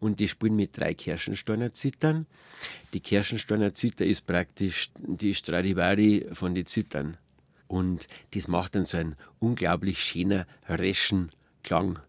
Und 0.00 0.20
die 0.20 0.28
spielen 0.28 0.56
mit 0.56 0.76
drei 0.76 0.92
Kirchensteiner 0.92 1.70
Zittern. 1.70 2.26
Die 2.92 3.00
Kirchensteiner 3.00 3.72
Zither 3.72 4.06
ist 4.06 4.26
praktisch 4.26 4.90
die 4.98 5.34
Stradivari 5.34 6.26
von 6.32 6.54
den 6.54 6.66
Zittern. 6.66 7.16
Und 7.68 8.08
das 8.32 8.48
macht 8.48 8.74
dann 8.74 8.84
so 8.84 8.98
einen 8.98 9.14
unglaublich 9.38 10.02
schönen, 10.02 10.44
reschen 10.68 11.30
Klang. 11.62 12.00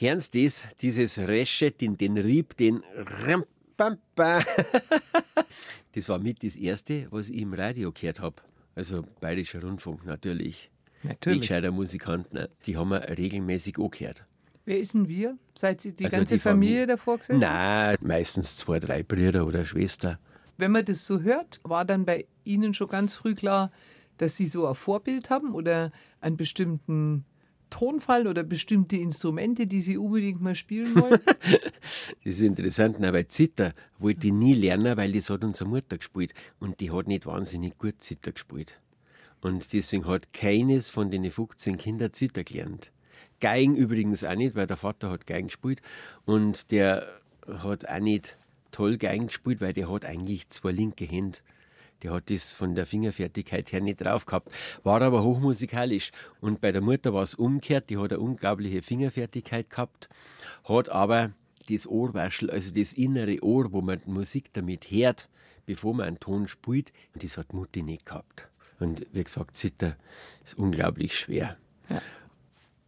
Hören 0.00 0.18
Sie 0.18 0.44
das, 0.44 0.66
dieses 0.80 1.18
Resche, 1.18 1.72
den, 1.72 1.98
den 1.98 2.16
Rieb, 2.16 2.56
den 2.56 2.82
Das 5.92 6.08
war 6.08 6.18
mit 6.18 6.42
das 6.42 6.56
Erste, 6.56 7.06
was 7.10 7.28
ich 7.28 7.42
im 7.42 7.52
Radio 7.52 7.92
gehört 7.92 8.20
habe. 8.20 8.36
Also 8.74 9.04
Bayerischer 9.20 9.60
Rundfunk 9.60 10.06
natürlich. 10.06 10.70
Natürlich. 11.02 11.40
Wegscheider 11.40 11.70
Musikanten, 11.70 12.48
die 12.64 12.78
haben 12.78 12.88
wir 12.88 13.10
regelmäßig 13.18 13.78
auch 13.78 13.90
gehört. 13.90 14.24
Wer 14.64 14.78
ist 14.78 14.94
denn 14.94 15.06
wir? 15.06 15.36
Seid 15.54 15.84
ihr 15.84 15.92
die 15.92 16.06
also 16.06 16.16
ganze 16.16 16.34
die 16.34 16.40
Familie, 16.40 16.70
Familie 16.76 16.86
davor 16.86 17.18
gesessen? 17.18 17.40
Nein, 17.40 17.98
meistens 18.00 18.56
zwei, 18.56 18.78
drei 18.78 19.02
Brüder 19.02 19.46
oder 19.46 19.66
Schwester. 19.66 20.18
Wenn 20.56 20.70
man 20.70 20.86
das 20.86 21.06
so 21.06 21.20
hört, 21.20 21.60
war 21.62 21.84
dann 21.84 22.06
bei 22.06 22.24
Ihnen 22.44 22.72
schon 22.72 22.88
ganz 22.88 23.12
früh 23.12 23.34
klar, 23.34 23.70
dass 24.16 24.38
Sie 24.38 24.46
so 24.46 24.66
ein 24.66 24.74
Vorbild 24.74 25.28
haben 25.28 25.54
oder 25.54 25.92
einen 26.22 26.38
bestimmten 26.38 27.26
Tonfall 27.70 28.26
oder 28.26 28.42
bestimmte 28.42 28.96
Instrumente, 28.96 29.66
die 29.66 29.80
Sie 29.80 29.96
unbedingt 29.96 30.40
mal 30.40 30.54
spielen 30.54 30.94
wollen? 30.94 31.20
das 31.24 31.70
ist 32.24 32.40
interessant, 32.42 32.96
weil 33.00 33.28
Zither 33.28 33.74
wollte 33.98 34.26
ich 34.26 34.32
nie 34.32 34.54
lernen, 34.54 34.96
weil 34.96 35.12
das 35.12 35.30
hat 35.30 35.44
unsere 35.44 35.68
Mutter 35.68 35.96
gespielt 35.96 36.34
und 36.58 36.80
die 36.80 36.90
hat 36.90 37.06
nicht 37.06 37.26
wahnsinnig 37.26 37.78
gut 37.78 38.02
Zither 38.02 38.32
gespielt. 38.32 38.80
Und 39.40 39.72
deswegen 39.72 40.06
hat 40.06 40.32
keines 40.32 40.90
von 40.90 41.10
den 41.10 41.30
15 41.30 41.78
Kindern 41.78 42.12
Zither 42.12 42.44
gelernt. 42.44 42.92
Geigen 43.40 43.74
übrigens 43.74 44.22
auch 44.22 44.34
nicht, 44.34 44.54
weil 44.54 44.66
der 44.66 44.76
Vater 44.76 45.10
hat 45.10 45.26
Geigen 45.26 45.48
gespielt 45.48 45.80
und 46.26 46.70
der 46.70 47.06
hat 47.46 47.88
auch 47.88 48.00
nicht 48.00 48.36
toll 48.70 48.98
Geigen 48.98 49.28
gespielt, 49.28 49.60
weil 49.60 49.72
der 49.72 49.90
hat 49.90 50.04
eigentlich 50.04 50.50
zwei 50.50 50.72
linke 50.72 51.04
Hände 51.04 51.38
der 52.02 52.12
hat 52.12 52.30
das 52.30 52.52
von 52.52 52.74
der 52.74 52.86
Fingerfertigkeit 52.86 53.72
her 53.72 53.80
nicht 53.80 54.00
drauf 54.00 54.26
gehabt, 54.26 54.50
war 54.82 55.02
aber 55.02 55.22
hochmusikalisch. 55.22 56.10
Und 56.40 56.60
bei 56.60 56.72
der 56.72 56.80
Mutter 56.80 57.12
war 57.12 57.22
es 57.22 57.34
umgekehrt, 57.34 57.90
die 57.90 57.98
hat 57.98 58.12
eine 58.12 58.20
unglaubliche 58.20 58.82
Fingerfertigkeit 58.82 59.70
gehabt, 59.70 60.08
hat 60.64 60.88
aber 60.88 61.32
das 61.68 61.86
Ohrwaschel, 61.86 62.50
also 62.50 62.72
das 62.72 62.92
innere 62.92 63.42
Ohr, 63.42 63.72
wo 63.72 63.80
man 63.80 64.00
Musik 64.06 64.52
damit 64.52 64.90
hört, 64.90 65.28
bevor 65.66 65.94
man 65.94 66.06
einen 66.06 66.20
Ton 66.20 66.48
spielt, 66.48 66.92
das 67.14 67.36
hat 67.36 67.52
Mutti 67.52 67.82
nicht 67.82 68.06
gehabt. 68.06 68.48
Und 68.78 69.06
wie 69.12 69.22
gesagt, 69.22 69.56
Zitter 69.56 69.96
ist 70.44 70.58
unglaublich 70.58 71.16
schwer. 71.16 71.56
Ja. 71.88 72.00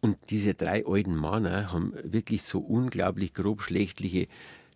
Und 0.01 0.19
diese 0.31 0.55
drei 0.55 0.85
alten 0.85 1.15
Männer 1.15 1.71
haben 1.71 1.93
wirklich 2.03 2.43
so 2.43 2.59
unglaublich 2.59 3.35
grobschlächtliche 3.35 4.27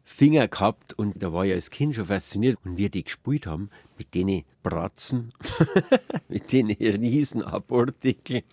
Finger 0.08 0.46
gehabt 0.46 0.94
und 0.94 1.20
da 1.20 1.32
war 1.32 1.44
ich 1.44 1.52
als 1.52 1.70
Kind 1.70 1.96
schon 1.96 2.04
fasziniert. 2.04 2.60
Und 2.64 2.78
wir 2.78 2.90
die 2.90 3.02
gespielt 3.02 3.46
haben, 3.46 3.70
mit 3.98 4.14
denen 4.14 4.44
Bratzen, 4.62 5.30
mit 6.28 6.52
denen 6.52 6.70
Riesenabortikeln, 6.70 8.44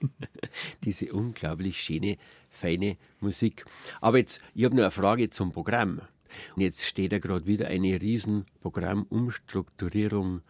diese 0.84 1.14
unglaublich 1.14 1.80
schöne, 1.80 2.18
feine 2.50 2.98
Musik. 3.20 3.66
Aber 4.02 4.18
jetzt, 4.18 4.42
ich 4.56 4.66
habe 4.66 4.76
noch 4.76 4.82
eine 4.82 4.90
Frage 4.92 5.30
zum 5.30 5.52
Programm. 5.52 6.02
Und 6.56 6.64
jetzt 6.64 6.86
steht 6.86 7.12
da 7.12 7.20
gerade 7.20 7.46
wieder 7.46 7.68
eine 7.68 8.02
Riesenprogrammumstrukturierung 8.02 10.42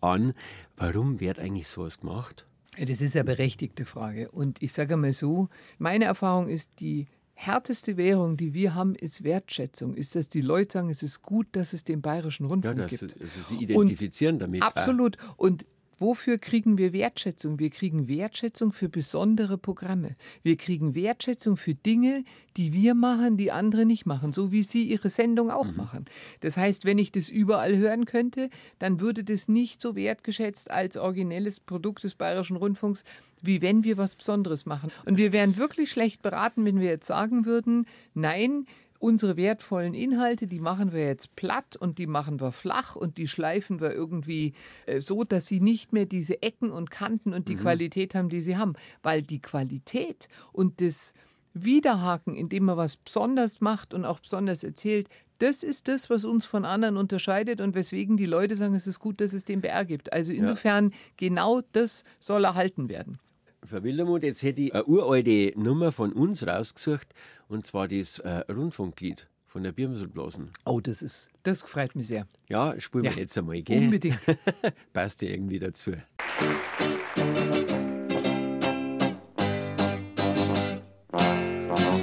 an. 0.00 0.34
Warum 0.76 1.20
wird 1.20 1.38
eigentlich 1.38 1.68
sowas 1.68 2.00
gemacht? 2.00 2.46
Das 2.76 3.00
ist 3.00 3.14
eine 3.14 3.24
berechtigte 3.24 3.84
Frage. 3.84 4.28
Und 4.32 4.60
ich 4.60 4.72
sage 4.72 4.96
mal 4.96 5.12
so, 5.12 5.48
meine 5.78 6.06
Erfahrung 6.06 6.48
ist, 6.48 6.80
die 6.80 7.06
härteste 7.40 7.96
Währung, 7.96 8.36
die 8.36 8.52
wir 8.52 8.74
haben, 8.74 8.96
ist 8.96 9.22
Wertschätzung. 9.22 9.94
Ist, 9.94 10.16
dass 10.16 10.28
die 10.28 10.40
Leute 10.40 10.72
sagen, 10.72 10.90
es 10.90 11.04
ist 11.04 11.22
gut, 11.22 11.46
dass 11.52 11.72
es 11.72 11.84
den 11.84 12.02
Bayerischen 12.02 12.46
Rundfunk 12.46 12.78
ja, 12.78 12.86
das, 12.88 12.98
gibt. 12.98 13.20
Also 13.20 13.42
sie 13.42 13.62
identifizieren 13.62 14.34
und 14.34 14.40
damit. 14.40 14.62
Absolut. 14.62 15.16
Und 15.36 15.64
Wofür 15.98 16.38
kriegen 16.38 16.78
wir 16.78 16.92
Wertschätzung? 16.92 17.58
Wir 17.58 17.70
kriegen 17.70 18.06
Wertschätzung 18.06 18.72
für 18.72 18.88
besondere 18.88 19.58
Programme. 19.58 20.14
Wir 20.44 20.56
kriegen 20.56 20.94
Wertschätzung 20.94 21.56
für 21.56 21.74
Dinge, 21.74 22.24
die 22.56 22.72
wir 22.72 22.94
machen, 22.94 23.36
die 23.36 23.50
andere 23.50 23.84
nicht 23.84 24.06
machen, 24.06 24.32
so 24.32 24.52
wie 24.52 24.62
Sie 24.62 24.84
Ihre 24.84 25.10
Sendung 25.10 25.50
auch 25.50 25.66
mhm. 25.66 25.76
machen. 25.76 26.04
Das 26.40 26.56
heißt, 26.56 26.84
wenn 26.84 26.98
ich 26.98 27.10
das 27.10 27.28
überall 27.28 27.76
hören 27.76 28.04
könnte, 28.04 28.48
dann 28.78 29.00
würde 29.00 29.24
das 29.24 29.48
nicht 29.48 29.80
so 29.80 29.96
wertgeschätzt 29.96 30.70
als 30.70 30.96
originelles 30.96 31.58
Produkt 31.58 32.04
des 32.04 32.14
Bayerischen 32.14 32.56
Rundfunks, 32.56 33.02
wie 33.42 33.60
wenn 33.60 33.82
wir 33.82 33.96
was 33.96 34.14
Besonderes 34.14 34.66
machen. 34.66 34.92
Und 35.04 35.18
wir 35.18 35.32
wären 35.32 35.56
wirklich 35.56 35.90
schlecht 35.90 36.22
beraten, 36.22 36.64
wenn 36.64 36.80
wir 36.80 36.88
jetzt 36.88 37.06
sagen 37.06 37.44
würden, 37.44 37.86
nein, 38.14 38.66
unsere 38.98 39.36
wertvollen 39.36 39.94
Inhalte, 39.94 40.46
die 40.46 40.60
machen 40.60 40.92
wir 40.92 41.06
jetzt 41.06 41.36
platt 41.36 41.76
und 41.76 41.98
die 41.98 42.06
machen 42.06 42.40
wir 42.40 42.52
flach 42.52 42.96
und 42.96 43.16
die 43.16 43.28
schleifen 43.28 43.80
wir 43.80 43.92
irgendwie 43.92 44.54
äh, 44.86 45.00
so, 45.00 45.24
dass 45.24 45.46
sie 45.46 45.60
nicht 45.60 45.92
mehr 45.92 46.06
diese 46.06 46.42
Ecken 46.42 46.70
und 46.70 46.90
Kanten 46.90 47.32
und 47.32 47.48
die 47.48 47.56
mhm. 47.56 47.60
Qualität 47.60 48.14
haben, 48.14 48.28
die 48.28 48.42
sie 48.42 48.56
haben. 48.56 48.74
Weil 49.02 49.22
die 49.22 49.40
Qualität 49.40 50.28
und 50.52 50.80
das 50.80 51.14
Wiederhaken, 51.54 52.34
indem 52.34 52.64
man 52.64 52.76
was 52.76 52.96
besonders 52.96 53.60
macht 53.60 53.94
und 53.94 54.04
auch 54.04 54.20
besonders 54.20 54.64
erzählt, 54.64 55.08
das 55.38 55.62
ist 55.62 55.88
das, 55.88 56.10
was 56.10 56.24
uns 56.24 56.44
von 56.44 56.64
anderen 56.64 56.96
unterscheidet 56.96 57.60
und 57.60 57.74
weswegen 57.74 58.16
die 58.16 58.26
Leute 58.26 58.56
sagen, 58.56 58.74
es 58.74 58.86
ist 58.86 58.98
gut, 58.98 59.20
dass 59.20 59.32
es 59.32 59.44
den 59.44 59.60
BR 59.60 59.84
gibt. 59.84 60.12
Also 60.12 60.32
insofern, 60.32 60.90
ja. 60.90 60.96
genau 61.16 61.60
das 61.72 62.04
soll 62.18 62.44
erhalten 62.44 62.88
werden. 62.88 63.20
Frau 63.64 63.82
Wildermuth, 63.82 64.22
jetzt 64.22 64.42
hätte 64.42 64.62
ich 64.62 64.74
eine 64.74 64.84
uralte 64.84 65.52
Nummer 65.56 65.90
von 65.90 66.12
uns 66.12 66.46
rausgesucht, 66.46 67.08
und 67.48 67.66
zwar 67.66 67.88
das 67.88 68.18
äh, 68.20 68.44
Rundfunklied 68.50 69.28
von 69.46 69.62
der 69.62 69.72
Birmselblasen. 69.72 70.52
Oh, 70.64 70.80
das 70.80 71.02
ist, 71.02 71.28
das 71.42 71.62
freut 71.62 71.96
mich 71.96 72.08
sehr. 72.08 72.26
Ja, 72.48 72.78
spielen 72.78 73.04
wir 73.04 73.10
ja, 73.12 73.18
jetzt 73.18 73.36
einmal, 73.36 73.60
gell? 73.62 73.78
Unbedingt. 73.78 74.20
Passt 74.92 75.22
ja 75.22 75.30
irgendwie 75.30 75.58
dazu. 75.58 75.92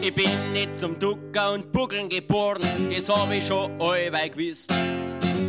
Ich 0.02 0.14
bin 0.14 0.54
nicht 0.54 0.78
zum 0.78 1.00
Ducker 1.00 1.54
und 1.54 1.72
Buckeln 1.72 2.10
geboren, 2.10 2.62
das 2.94 3.10
hab 3.10 3.32
ich 3.32 3.48
schon 3.48 3.72
allweil 3.82 4.30
gewusst. 4.30 4.72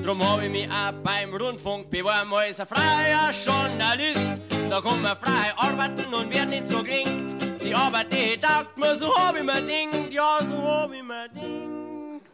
Drum 0.02 0.22
hab 0.26 0.40
ich 0.40 0.50
mich 0.50 0.68
auch 0.70 0.92
beim 1.02 1.34
Rundfunk 1.34 1.90
beworben 1.90 2.32
als 2.32 2.60
ein 2.60 2.66
freier 2.66 3.32
Journalist. 3.44 4.45
Da 4.68 4.80
kann 4.80 5.00
man 5.00 5.16
frei 5.16 5.52
arbeiten 5.56 6.12
und 6.12 6.34
wird 6.34 6.48
nicht 6.48 6.66
so 6.66 6.82
klingt. 6.82 7.36
Die 7.62 7.74
Arbeit, 7.74 8.12
die 8.12 8.38
taugt 8.38 8.76
mir, 8.76 8.96
so 8.96 9.14
hab 9.14 9.36
ich 9.36 9.44
mir 9.44 9.62
denkt, 9.62 10.12
ja, 10.12 10.38
so 10.40 10.62
hab 10.62 10.92
ich 10.92 11.02
mir 11.02 11.28
denkt. 11.28 12.26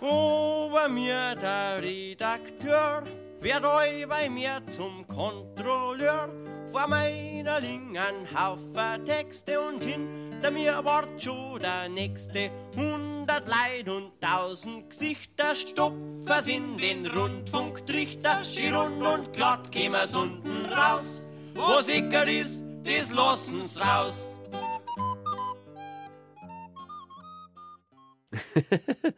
Ober 0.00 0.88
mir 0.88 1.34
der 1.34 1.82
Redakteur, 1.82 3.02
wird 3.40 3.64
euch 3.64 4.06
bei 4.08 4.30
mir 4.30 4.62
zum 4.66 5.06
Kontrolleur. 5.08 6.28
Vor 6.70 6.86
meiner 6.86 7.60
Linken 7.60 8.26
Haufen 8.32 9.04
Texte 9.04 9.60
und 9.60 9.82
hinter 9.82 10.50
mir 10.50 10.84
wart 10.84 11.20
schon 11.20 11.60
der 11.60 11.88
nächste. 11.88 12.50
Hundert 13.26 13.48
Leid 13.48 13.88
und 13.88 14.20
tausend 14.20 14.88
Gesichter 14.88 15.56
stopfen 15.56 16.48
in 16.48 16.78
den 16.78 17.06
Rundfunktrichter. 17.06 18.44
Schi 18.44 18.68
rund 18.68 19.02
und 19.04 19.32
glatt 19.32 19.72
kämen's 19.72 20.14
unten 20.14 20.66
raus. 20.66 21.26
Wo 21.52 21.80
sicker 21.80 22.28
ist, 22.28 22.62
das 22.84 23.12
lassen's 23.12 23.80
raus. 23.80 24.38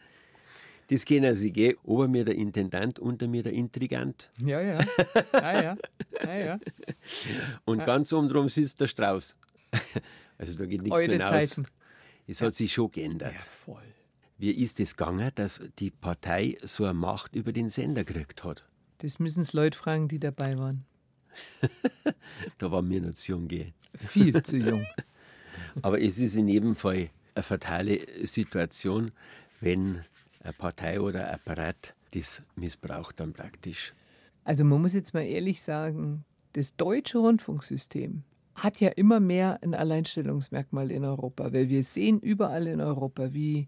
Das 0.90 1.04
kennen 1.04 1.36
Sie, 1.36 1.52
gell? 1.52 1.76
Ober 1.84 2.08
mir 2.08 2.24
der 2.24 2.36
Intendant, 2.36 2.98
unter 2.98 3.28
mir 3.28 3.42
der 3.42 3.52
Intrigant. 3.52 4.30
Ja, 4.38 4.62
ja. 4.62 4.78
Ja, 5.34 5.62
ja. 5.62 5.76
ja, 6.24 6.34
ja. 6.34 6.58
Und 7.66 7.80
ja. 7.80 7.84
ganz 7.84 8.10
oben 8.14 8.30
drum 8.30 8.48
sitzt 8.48 8.80
der 8.80 8.86
Strauß. 8.86 9.36
Also 10.38 10.56
da 10.56 10.64
geht 10.66 10.82
nichts 10.82 10.96
Eure 10.96 11.08
mehr 11.08 11.26
Zeiten. 11.26 11.62
aus. 11.64 11.72
Es 12.28 12.40
ja. 12.40 12.46
hat 12.46 12.54
sich 12.54 12.72
schon 12.72 12.90
geändert. 12.90 13.34
Ja, 13.34 13.40
voll. 13.40 13.88
Wie 14.38 14.52
ist 14.52 14.78
es 14.78 14.97
gegangen, 14.97 15.33
dass 15.35 15.62
die 15.80 15.90
Partei 15.90 16.59
so 16.62 16.85
eine 16.85 16.95
Macht 16.95 17.35
über 17.35 17.52
den 17.52 17.71
Sender 17.71 18.04
gekriegt 18.04 18.45
hat? 18.45 18.64
Das 18.99 19.18
müssen 19.18 19.40
es 19.40 19.52
Leute 19.52 19.76
fragen, 19.76 20.07
die 20.07 20.21
dabei 20.21 20.57
waren. 20.59 20.85
da 22.59 22.71
waren 22.71 22.88
wir 22.88 23.00
noch 23.00 23.14
zu 23.14 23.33
jung, 23.33 23.49
gell? 23.49 23.73
Viel 23.95 24.40
zu 24.45 24.57
jung. 24.57 24.87
Aber 25.83 26.00
es 26.00 26.21
ist 26.21 26.37
in 26.37 26.47
jedem 26.47 26.76
Fall 26.76 27.11
eine 27.35 27.42
fatale 27.42 27.99
Situation, 28.26 29.11
wenn 29.61 30.04
eine 30.40 30.52
Partei 30.52 31.00
oder 31.00 31.26
ein 31.28 31.35
Apparat 31.35 31.95
das 32.12 32.42
missbraucht 32.54 33.18
dann 33.18 33.33
praktisch. 33.33 33.92
Also 34.45 34.65
man 34.65 34.80
muss 34.80 34.95
jetzt 34.95 35.15
mal 35.15 35.26
ehrlich 35.26 35.60
sagen, 35.62 36.25
das 36.52 36.76
deutsche 36.76 37.19
Rundfunksystem 37.19 38.23
hat 38.54 38.80
ja 38.80 38.89
immer 38.91 39.21
mehr 39.21 39.58
ein 39.62 39.75
Alleinstellungsmerkmal 39.75 40.91
in 40.91 41.04
Europa, 41.04 41.52
weil 41.52 41.69
wir 41.69 41.82
sehen 41.84 42.21
überall 42.21 42.67
in 42.67 42.80
Europa, 42.80 43.34
wie 43.34 43.67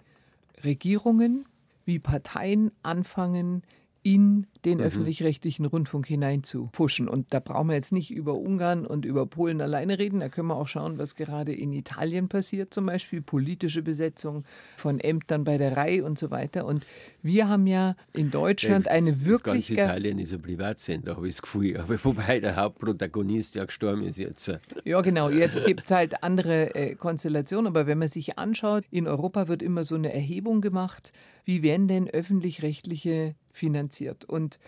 Regierungen, 0.64 1.46
wie 1.84 1.98
Parteien 1.98 2.72
anfangen, 2.82 3.62
in 4.02 4.46
den 4.64 4.78
mhm. 4.78 4.84
öffentlich-rechtlichen 4.84 5.66
Rundfunk 5.66 6.06
hineinzufuschen. 6.06 7.08
Und 7.08 7.32
da 7.34 7.40
brauchen 7.40 7.68
wir 7.68 7.74
jetzt 7.74 7.92
nicht 7.92 8.10
über 8.10 8.34
Ungarn 8.34 8.86
und 8.86 9.04
über 9.04 9.26
Polen 9.26 9.60
alleine 9.60 9.98
reden. 9.98 10.20
Da 10.20 10.28
können 10.28 10.48
wir 10.48 10.56
auch 10.56 10.68
schauen, 10.68 10.98
was 10.98 11.16
gerade 11.16 11.52
in 11.52 11.72
Italien 11.72 12.28
passiert, 12.28 12.72
zum 12.72 12.86
Beispiel 12.86 13.20
politische 13.20 13.82
Besetzung 13.82 14.44
von 14.76 15.00
Ämtern 15.00 15.44
bei 15.44 15.58
der 15.58 15.76
Reihe 15.76 16.04
und 16.04 16.18
so 16.18 16.30
weiter. 16.30 16.64
Und 16.64 16.84
wir 17.22 17.48
haben 17.48 17.66
ja 17.66 17.94
in 18.14 18.30
Deutschland 18.30 18.86
ja, 18.86 18.92
eine 18.92 19.24
wirklich. 19.24 19.68
Ganz 19.68 19.70
Italien 19.70 20.18
ist 20.18 20.32
ein 20.32 20.42
Privatsender, 20.42 21.16
habe 21.16 21.28
ich 21.28 21.36
das 21.36 21.42
Gefühl. 21.42 21.76
Aber 21.78 21.98
wobei 22.04 22.40
der 22.40 22.56
Hauptprotagonist 22.56 23.54
ja 23.54 23.64
gestorben 23.66 24.02
ist 24.02 24.18
jetzt. 24.18 24.52
Ja, 24.84 25.00
genau. 25.02 25.28
Jetzt 25.28 25.64
gibt 25.64 25.84
es 25.84 25.90
halt 25.90 26.22
andere 26.22 26.74
äh, 26.74 26.94
Konstellationen. 26.94 27.66
Aber 27.66 27.86
wenn 27.86 27.98
man 27.98 28.08
sich 28.08 28.38
anschaut, 28.38 28.84
in 28.90 29.06
Europa 29.06 29.48
wird 29.48 29.62
immer 29.62 29.84
so 29.84 29.94
eine 29.94 30.12
Erhebung 30.12 30.62
gemacht 30.62 31.12
wie 31.44 31.62
werden 31.62 31.88
denn 31.88 32.08
öffentlich-rechtliche 32.08 33.34
finanziert? 33.50 34.24
Und 34.24 34.58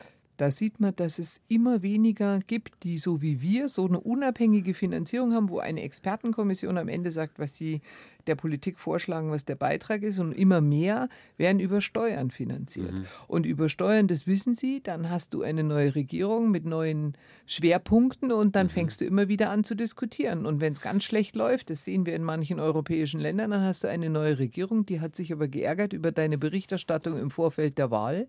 da 0.43 0.51
sieht 0.51 0.81
man, 0.81 0.97
dass 0.97 1.21
es 1.21 1.41
immer 1.47 1.83
weniger 1.83 2.41
gibt, 2.47 2.83
die 2.83 2.99
so 2.99 3.23
wie 3.23 3.43
wir 3.43 3.69
so 3.69 3.87
eine 3.87 4.01
unabhängige 4.01 4.75
Finanzierung 4.75 5.35
haben, 5.35 5.51
wo 5.51 5.61
eine 5.61 5.83
Expertenkommission 5.83 6.79
am 6.79 6.89
Ende 6.89 7.11
sagt, 7.13 7.39
was 7.39 7.57
sie 7.57 7.81
der 8.27 8.35
Politik 8.35 8.79
vorschlagen, 8.79 9.31
was 9.31 9.45
der 9.45 9.55
Beitrag 9.57 10.03
ist. 10.03 10.19
Und 10.19 10.33
immer 10.33 10.61
mehr 10.61 11.09
werden 11.37 11.61
über 11.61 11.81
Steuern 11.81 12.31
finanziert. 12.31 12.93
Mhm. 12.93 13.07
Und 13.29 13.47
über 13.47 13.69
Steuern, 13.69 14.09
das 14.09 14.27
wissen 14.27 14.55
Sie, 14.55 14.83
dann 14.83 15.11
hast 15.11 15.35
du 15.35 15.43
eine 15.43 15.63
neue 15.63 15.95
Regierung 15.95 16.51
mit 16.51 16.65
neuen 16.65 17.17
Schwerpunkten 17.47 18.33
und 18.33 18.57
dann 18.57 18.67
mhm. 18.67 18.71
fängst 18.71 19.01
du 19.01 19.05
immer 19.05 19.29
wieder 19.29 19.51
an 19.51 19.63
zu 19.63 19.77
diskutieren. 19.77 20.45
Und 20.45 20.61
wenn 20.61 20.73
es 20.73 20.81
ganz 20.81 21.05
schlecht 21.05 21.37
läuft, 21.37 21.71
das 21.71 21.85
sehen 21.85 22.05
wir 22.05 22.17
in 22.17 22.25
manchen 22.25 22.59
europäischen 22.59 23.21
Ländern, 23.21 23.53
dann 23.53 23.63
hast 23.63 23.85
du 23.85 23.89
eine 23.89 24.11
neue 24.11 24.41
Regierung, 24.41 24.87
die 24.87 25.01
hat 25.01 25.15
sich 25.15 25.33
aber 25.33 25.47
geärgert 25.47 25.93
über 25.93 26.11
deine 26.11 26.39
Berichterstattung 26.39 27.17
im 27.17 27.31
Vorfeld 27.31 27.79
der 27.79 27.93
Wahl 27.93 28.27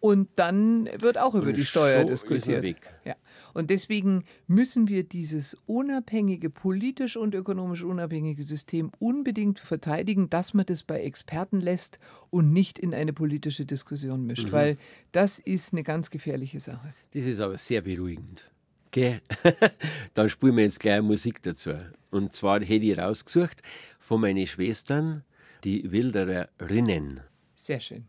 und 0.00 0.28
dann 0.36 0.88
wird 1.00 1.18
auch 1.18 1.34
über 1.34 1.52
die 1.52 1.64
Steuer 1.64 2.02
so 2.02 2.08
diskutiert. 2.08 2.76
Ja. 3.04 3.16
Und 3.54 3.70
deswegen 3.70 4.24
müssen 4.46 4.88
wir 4.88 5.02
dieses 5.02 5.56
unabhängige, 5.66 6.50
politisch 6.50 7.16
und 7.16 7.34
ökonomisch 7.34 7.82
unabhängige 7.82 8.42
System 8.42 8.92
unbedingt 8.98 9.58
verteidigen, 9.58 10.30
dass 10.30 10.54
man 10.54 10.66
das 10.66 10.84
bei 10.84 11.00
Experten 11.00 11.60
lässt 11.60 11.98
und 12.30 12.52
nicht 12.52 12.78
in 12.78 12.94
eine 12.94 13.12
politische 13.12 13.66
Diskussion 13.66 14.26
mischt, 14.26 14.48
mhm. 14.48 14.52
weil 14.52 14.76
das 15.12 15.38
ist 15.38 15.72
eine 15.72 15.82
ganz 15.82 16.10
gefährliche 16.10 16.60
Sache. 16.60 16.94
Das 17.12 17.24
ist 17.24 17.40
aber 17.40 17.58
sehr 17.58 17.80
beruhigend. 17.80 18.48
Okay. 18.88 19.20
Dann 20.14 20.28
spielen 20.28 20.56
wir 20.56 20.64
jetzt 20.64 20.80
gleich 20.80 21.02
Musik 21.02 21.42
dazu. 21.42 21.72
Und 22.10 22.32
zwar 22.32 22.60
hätte 22.60 22.86
ich 22.86 22.98
rausgesucht 22.98 23.62
von 23.98 24.20
meinen 24.20 24.46
Schwestern 24.46 25.24
die 25.64 25.90
Wildererinnen. 25.90 27.20
Sehr 27.54 27.80
schön. 27.80 28.06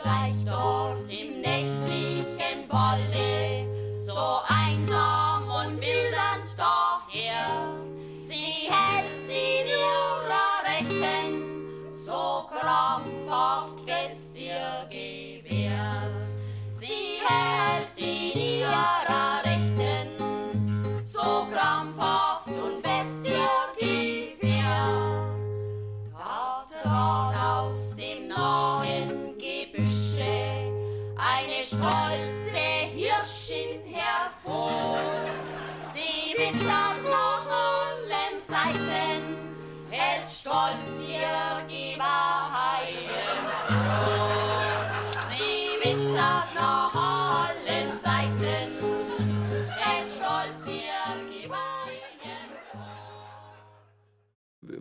Schleicht 0.00 0.46
dort 0.46 1.12
im 1.12 1.40
nächtlichen 1.40 2.68
Wolle, 2.68 3.66
so 3.94 4.38
einsam 4.48 4.59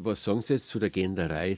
was 0.03 0.23
sagen 0.23 0.41
Sie 0.41 0.53
jetzt 0.53 0.67
zu 0.67 0.79
der 0.79 0.89
Genderei? 0.89 1.57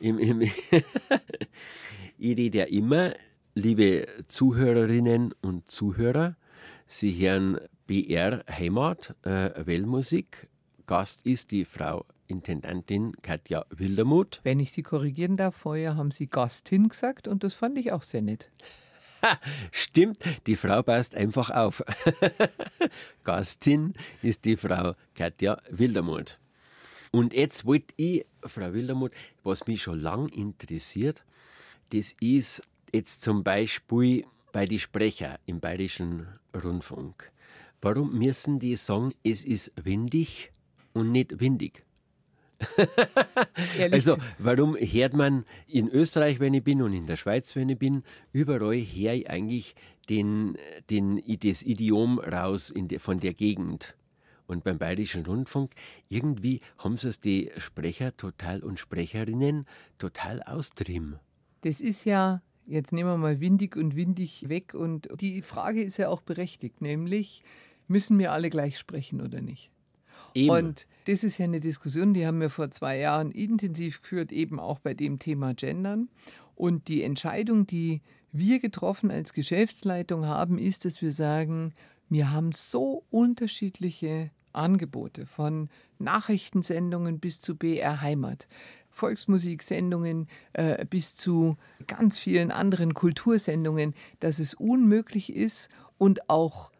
Im, 0.00 0.18
im 0.18 0.40
ich 2.18 2.36
rede 2.36 2.58
ja 2.58 2.64
immer, 2.64 3.14
liebe 3.54 4.06
Zuhörerinnen 4.28 5.34
und 5.40 5.68
Zuhörer, 5.68 6.36
Sie 6.86 7.12
hören 7.14 7.58
BR 7.86 8.44
Heimat, 8.48 9.14
äh, 9.22 9.50
Wellmusik. 9.66 10.48
Gast 10.86 11.22
ist 11.24 11.50
die 11.50 11.64
Frau 11.64 12.04
Intendantin 12.26 13.12
Katja 13.22 13.64
Wildermuth. 13.70 14.40
Wenn 14.42 14.60
ich 14.60 14.72
Sie 14.72 14.82
korrigieren 14.82 15.36
darf, 15.36 15.56
vorher 15.56 15.96
haben 15.96 16.10
Sie 16.10 16.26
Gastin 16.26 16.88
gesagt 16.88 17.26
und 17.26 17.42
das 17.42 17.54
fand 17.54 17.78
ich 17.78 17.92
auch 17.92 18.02
sehr 18.02 18.22
nett. 18.22 18.50
Stimmt, 19.70 20.18
die 20.46 20.56
Frau 20.56 20.82
passt 20.82 21.14
einfach 21.14 21.48
auf. 21.50 21.82
Gastin 23.24 23.94
ist 24.22 24.44
die 24.44 24.56
Frau 24.56 24.94
Katja 25.14 25.60
Wildermuth. 25.70 26.38
Und 27.14 27.32
jetzt 27.32 27.64
wollte 27.64 27.94
ich, 27.96 28.26
Frau 28.42 28.72
Wildermuth, 28.72 29.12
was 29.44 29.68
mich 29.68 29.82
schon 29.82 30.00
lang 30.00 30.28
interessiert, 30.30 31.24
das 31.90 32.12
ist 32.18 32.60
jetzt 32.92 33.22
zum 33.22 33.44
Beispiel 33.44 34.24
bei 34.50 34.64
den 34.64 34.80
Sprecher 34.80 35.38
im 35.46 35.60
Bayerischen 35.60 36.26
Rundfunk. 36.52 37.30
Warum 37.80 38.18
müssen 38.18 38.58
die 38.58 38.74
sagen, 38.74 39.12
es 39.22 39.44
ist 39.44 39.70
windig 39.76 40.50
und 40.92 41.12
nicht 41.12 41.38
windig? 41.38 41.84
also, 43.92 44.16
warum 44.40 44.74
hört 44.76 45.14
man 45.14 45.44
in 45.68 45.88
Österreich, 45.88 46.40
wenn 46.40 46.54
ich 46.54 46.64
bin, 46.64 46.82
und 46.82 46.94
in 46.94 47.06
der 47.06 47.16
Schweiz, 47.16 47.54
wenn 47.54 47.68
ich 47.68 47.78
bin, 47.78 48.02
überall 48.32 48.74
her 48.74 49.14
ich 49.14 49.30
eigentlich 49.30 49.76
den, 50.08 50.58
den, 50.90 51.22
das 51.38 51.62
Idiom 51.62 52.18
raus 52.18 52.72
de, 52.74 52.98
von 52.98 53.20
der 53.20 53.34
Gegend? 53.34 53.94
Und 54.46 54.64
beim 54.64 54.78
Bayerischen 54.78 55.24
Rundfunk, 55.24 55.72
irgendwie 56.08 56.60
haben 56.78 56.96
sie 56.96 57.08
es 57.08 57.20
die 57.20 57.50
Sprecher 57.56 58.16
total 58.16 58.62
und 58.62 58.78
Sprecherinnen 58.78 59.66
total 59.98 60.42
austrieben. 60.42 61.18
Das 61.62 61.80
ist 61.80 62.04
ja, 62.04 62.42
jetzt 62.66 62.92
nehmen 62.92 63.10
wir 63.10 63.16
mal 63.16 63.40
windig 63.40 63.76
und 63.76 63.96
windig 63.96 64.48
weg. 64.48 64.74
Und 64.74 65.08
die 65.20 65.40
Frage 65.42 65.82
ist 65.82 65.96
ja 65.96 66.08
auch 66.08 66.20
berechtigt, 66.20 66.82
nämlich, 66.82 67.42
müssen 67.88 68.18
wir 68.18 68.32
alle 68.32 68.50
gleich 68.50 68.78
sprechen 68.78 69.20
oder 69.20 69.40
nicht? 69.40 69.70
Eben. 70.34 70.50
Und 70.50 70.86
das 71.06 71.24
ist 71.24 71.38
ja 71.38 71.44
eine 71.44 71.60
Diskussion, 71.60 72.12
die 72.12 72.26
haben 72.26 72.40
wir 72.40 72.50
vor 72.50 72.70
zwei 72.70 72.98
Jahren 72.98 73.30
intensiv 73.30 74.02
geführt, 74.02 74.32
eben 74.32 74.58
auch 74.58 74.78
bei 74.78 74.92
dem 74.92 75.18
Thema 75.18 75.54
Gendern. 75.54 76.08
Und 76.56 76.88
die 76.88 77.02
Entscheidung, 77.02 77.66
die 77.66 78.02
wir 78.32 78.58
getroffen 78.58 79.10
als 79.10 79.32
Geschäftsleitung 79.32 80.26
haben, 80.26 80.58
ist, 80.58 80.84
dass 80.84 81.00
wir 81.00 81.12
sagen, 81.12 81.72
wir 82.08 82.30
haben 82.30 82.52
so 82.52 83.04
unterschiedliche 83.10 84.30
Angebote 84.52 85.26
von 85.26 85.68
Nachrichtensendungen 85.98 87.18
bis 87.18 87.40
zu 87.40 87.56
BR 87.56 88.00
Heimat, 88.00 88.46
Volksmusiksendungen 88.90 90.28
äh, 90.52 90.84
bis 90.86 91.16
zu 91.16 91.56
ganz 91.86 92.18
vielen 92.18 92.52
anderen 92.52 92.94
Kultursendungen, 92.94 93.94
dass 94.20 94.38
es 94.38 94.54
unmöglich 94.54 95.34
ist 95.34 95.68
und 95.98 96.30
auch 96.30 96.70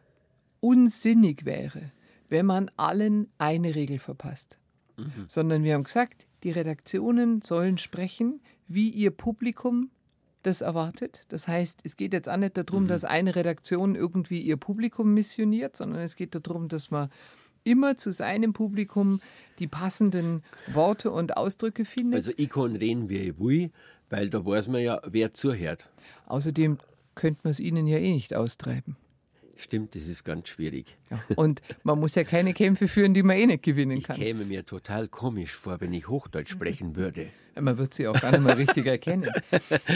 unsinnig 0.60 1.44
wäre, 1.44 1.92
wenn 2.28 2.46
man 2.46 2.70
allen 2.76 3.28
eine 3.38 3.74
Regel 3.74 3.98
verpasst. 3.98 4.58
Mhm. 4.96 5.24
Sondern 5.28 5.64
wir 5.64 5.74
haben 5.74 5.84
gesagt, 5.84 6.26
die 6.44 6.52
Redaktionen 6.52 7.42
sollen 7.42 7.78
sprechen, 7.78 8.40
wie 8.66 8.90
ihr 8.90 9.10
Publikum 9.10 9.90
das 10.46 10.60
erwartet. 10.60 11.24
Das 11.28 11.48
heißt, 11.48 11.80
es 11.84 11.96
geht 11.96 12.12
jetzt 12.12 12.28
auch 12.28 12.36
nicht 12.36 12.56
darum, 12.56 12.84
mhm. 12.84 12.88
dass 12.88 13.04
eine 13.04 13.34
Redaktion 13.34 13.94
irgendwie 13.94 14.40
ihr 14.40 14.56
Publikum 14.56 15.14
missioniert, 15.14 15.76
sondern 15.76 16.02
es 16.02 16.16
geht 16.16 16.34
darum, 16.34 16.68
dass 16.68 16.90
man 16.90 17.10
immer 17.64 17.96
zu 17.96 18.12
seinem 18.12 18.52
Publikum 18.52 19.20
die 19.58 19.66
passenden 19.66 20.42
Worte 20.72 21.10
und 21.10 21.36
Ausdrücke 21.36 21.84
findet. 21.84 22.16
Also 22.16 22.32
ich 22.36 22.50
kann 22.50 22.76
reden, 22.76 23.08
wie 23.08 23.18
ich 23.18 23.38
will, 23.38 23.70
weil 24.10 24.28
da 24.28 24.44
weiß 24.44 24.68
man 24.68 24.82
ja, 24.82 25.00
wer 25.06 25.32
zuhört. 25.32 25.88
Außerdem 26.26 26.78
könnte 27.14 27.40
man 27.44 27.50
es 27.50 27.60
ihnen 27.60 27.86
ja 27.86 27.98
eh 27.98 28.12
nicht 28.12 28.34
austreiben. 28.34 28.96
Stimmt, 29.64 29.94
das 29.94 30.06
ist 30.06 30.24
ganz 30.24 30.48
schwierig. 30.48 30.94
Ja, 31.10 31.18
und 31.36 31.62
man 31.84 31.98
muss 31.98 32.14
ja 32.16 32.24
keine 32.24 32.52
Kämpfe 32.52 32.86
führen, 32.86 33.14
die 33.14 33.22
man 33.22 33.38
eh 33.38 33.46
nicht 33.46 33.62
gewinnen 33.62 34.02
kann. 34.02 34.16
Ich 34.16 34.22
käme 34.22 34.44
mir 34.44 34.66
total 34.66 35.08
komisch 35.08 35.52
vor, 35.52 35.80
wenn 35.80 35.94
ich 35.94 36.06
Hochdeutsch 36.06 36.50
sprechen 36.50 36.96
würde. 36.96 37.28
Man 37.58 37.78
wird 37.78 37.94
sie 37.94 38.06
auch 38.06 38.20
gar 38.20 38.32
nicht 38.32 38.42
mal 38.42 38.52
richtig 38.52 38.84
erkennen. 38.84 39.30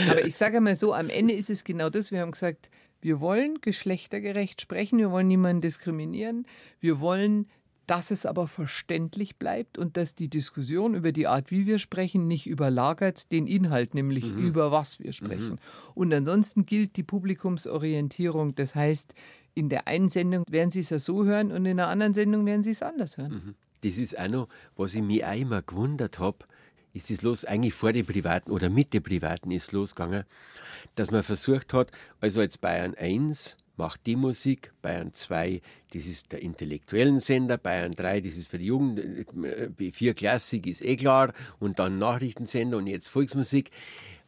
Aber 0.09 0.25
ich 0.25 0.35
sage 0.35 0.59
mal 0.59 0.75
so, 0.75 0.91
am 0.91 1.09
Ende 1.09 1.35
ist 1.35 1.51
es 1.51 1.63
genau 1.63 1.91
das. 1.91 2.11
Wir 2.11 2.21
haben 2.21 2.31
gesagt, 2.31 2.71
wir 2.99 3.19
wollen 3.19 3.61
geschlechtergerecht 3.61 4.59
sprechen, 4.59 4.97
wir 4.97 5.11
wollen 5.11 5.27
niemanden 5.27 5.61
diskriminieren, 5.61 6.47
wir 6.79 6.99
wollen 6.99 7.45
dass 7.89 8.11
es 8.11 8.27
aber 8.27 8.47
verständlich 8.47 9.37
bleibt 9.37 9.79
und 9.79 9.97
dass 9.97 10.13
die 10.13 10.27
Diskussion 10.27 10.93
über 10.93 11.11
die 11.11 11.25
Art, 11.25 11.49
wie 11.49 11.65
wir 11.65 11.79
sprechen, 11.79 12.27
nicht 12.27 12.45
überlagert 12.45 13.31
den 13.31 13.47
Inhalt, 13.47 13.95
nämlich 13.95 14.25
mhm. 14.25 14.45
über 14.45 14.71
was 14.71 14.99
wir 14.99 15.11
sprechen. 15.11 15.53
Mhm. 15.53 15.59
Und 15.95 16.13
ansonsten 16.13 16.67
gilt 16.67 16.97
die 16.97 17.03
Publikumsorientierung. 17.03 18.53
Das 18.53 18.75
heißt, 18.75 19.15
in 19.55 19.69
der 19.69 19.87
einen 19.87 20.09
Sendung 20.09 20.45
werden 20.49 20.71
Sie 20.71 20.79
es 20.79 20.89
ja 20.89 20.99
so 20.99 21.25
hören 21.25 21.51
und 21.51 21.65
in 21.65 21.77
der 21.77 21.87
anderen 21.87 22.13
Sendung 22.13 22.45
werden 22.45 22.63
Sie 22.63 22.71
es 22.71 22.81
anders 22.81 23.17
hören. 23.17 23.31
Mhm. 23.31 23.55
Das 23.81 23.97
ist 23.97 24.17
auch 24.19 24.27
noch, 24.27 24.47
was 24.75 24.95
ich 24.95 25.01
mich 25.01 25.25
auch 25.25 25.35
immer 25.35 25.61
gewundert 25.61 26.19
habe, 26.19 26.39
ist 26.93 27.11
es 27.11 27.21
los, 27.21 27.45
eigentlich 27.45 27.73
vor 27.73 27.93
den 27.93 28.05
Privaten 28.05 28.51
oder 28.51 28.69
mit 28.69 28.93
den 28.93 29.03
Privaten 29.03 29.51
ist 29.51 29.71
losgegangen, 29.71 30.23
dass 30.95 31.11
man 31.11 31.23
versucht 31.23 31.73
hat, 31.73 31.91
also 32.19 32.41
jetzt 32.41 32.61
Bayern 32.61 32.95
1 32.95 33.57
macht 33.77 34.05
die 34.05 34.15
Musik, 34.15 34.73
Bayern 34.81 35.13
2, 35.13 35.61
das 35.93 36.05
ist 36.05 36.31
der 36.31 36.41
intellektuellen 36.41 37.19
Sender, 37.19 37.57
Bayern 37.57 37.93
3, 37.93 38.21
das 38.21 38.35
ist 38.35 38.49
für 38.49 38.57
die 38.57 38.65
Jugend, 38.65 38.99
B4 38.99 40.13
Klassik 40.13 40.67
ist 40.67 40.83
eh 40.83 40.95
klar 40.95 41.33
und 41.59 41.79
dann 41.79 41.97
Nachrichtensender 41.97 42.77
und 42.77 42.87
jetzt 42.87 43.07
Volksmusik. 43.07 43.71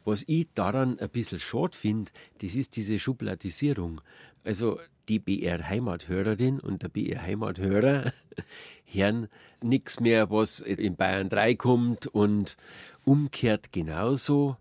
Was 0.04 0.24
ich 0.28 0.48
daran 0.54 1.00
ein 1.00 1.10
bisschen 1.10 1.40
schade 1.40 1.78
finde, 1.78 2.12
das 2.42 2.56
ist 2.56 2.76
diese 2.76 3.00
Schubladisierung. 3.00 4.02
Also 4.44 4.80
die 5.08 5.20
BR 5.20 5.68
Heimathörerin 5.68 6.60
und 6.60 6.84
der 6.84 6.90
BR 6.90 7.22
Heimathörer 7.22 8.14
hören 8.86 9.28
nichts 9.62 10.00
mehr, 10.00 10.30
was 10.30 10.60
in 10.60 10.96
Bayern 10.96 11.30
3 11.30 11.56
kommt 11.56 12.08
und 12.08 12.58
umkehrt 13.06 13.72
genauso. 13.72 14.58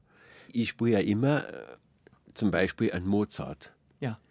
Ich 0.53 0.71
spiele 0.71 0.93
ja 0.93 0.99
immer 0.99 1.49
äh, 1.49 1.77
zum 2.35 2.51
Beispiel 2.51 2.93
an 2.93 3.07
Mozart. 3.07 3.73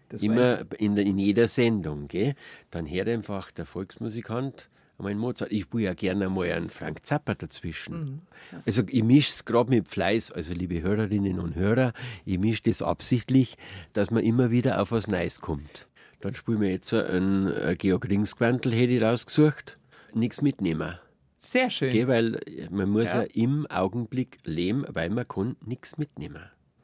Das 0.10 0.24
Immer 0.24 0.66
in, 0.80 0.96
der, 0.96 1.06
in 1.06 1.20
jeder 1.20 1.48
Sendung. 1.48 2.08
Gell? 2.08 2.34
Dann 2.72 2.88
hört 2.88 3.08
einfach 3.08 3.52
der 3.52 3.66
Volksmusikant 3.66 4.70
einmal 5.00 5.12
einen 5.12 5.20
Mozart. 5.20 5.52
Ich 5.52 5.64
spiele 5.64 5.84
ja 5.84 5.94
gerne 5.94 6.26
einmal 6.26 6.52
einen 6.52 6.70
Frank 6.70 7.06
Zappa 7.06 7.34
dazwischen. 7.34 8.00
Mhm. 8.00 8.22
Ja. 8.52 8.62
Also 8.66 8.84
ich 8.88 9.04
mische 9.04 9.32
es 9.32 9.46
gerade 9.46 9.70
mit 9.70 9.88
Fleiß. 9.88 10.32
Also 10.32 10.54
liebe 10.54 10.82
Hörerinnen 10.82 11.40
und 11.40 11.56
Hörer, 11.56 11.94
ich 12.26 12.38
mische 12.38 12.64
das 12.64 12.82
absichtlich, 12.82 13.58
dass 13.94 14.12
man 14.12 14.24
immer 14.24 14.52
wieder 14.52 14.82
auf 14.82 14.92
was 14.92 15.08
Neues 15.08 15.42
kommt. 15.42 15.88
Dann 16.22 16.34
spielen 16.34 16.62
wir 16.62 16.70
jetzt 16.70 16.94
einen 16.94 17.78
Georg 17.78 18.10
Ringsquantel, 18.10 18.74
hätte 18.74 18.94
ich 18.94 19.02
rausgesucht. 19.02 19.78
Nichts 20.14 20.42
mitnehmen. 20.42 21.00
Sehr 21.38 21.70
schön. 21.70 21.92
Gell, 21.92 22.08
weil 22.10 22.40
man 22.70 22.90
muss 22.90 23.06
ja. 23.06 23.22
ja 23.22 23.28
im 23.34 23.66
Augenblick 23.68 24.40
leben, 24.44 24.84
weil 24.90 25.10
man 25.10 25.26
kann 25.26 25.56
nichts 25.66 25.98
mitnehmen. 25.98 26.42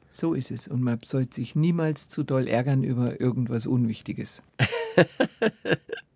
So 0.08 0.32
ist 0.32 0.50
es. 0.50 0.66
Und 0.66 0.80
man 0.80 1.00
sollte 1.04 1.34
sich 1.34 1.54
niemals 1.54 2.08
zu 2.08 2.22
doll 2.22 2.48
ärgern 2.48 2.82
über 2.82 3.20
irgendwas 3.20 3.66
Unwichtiges. 3.66 4.42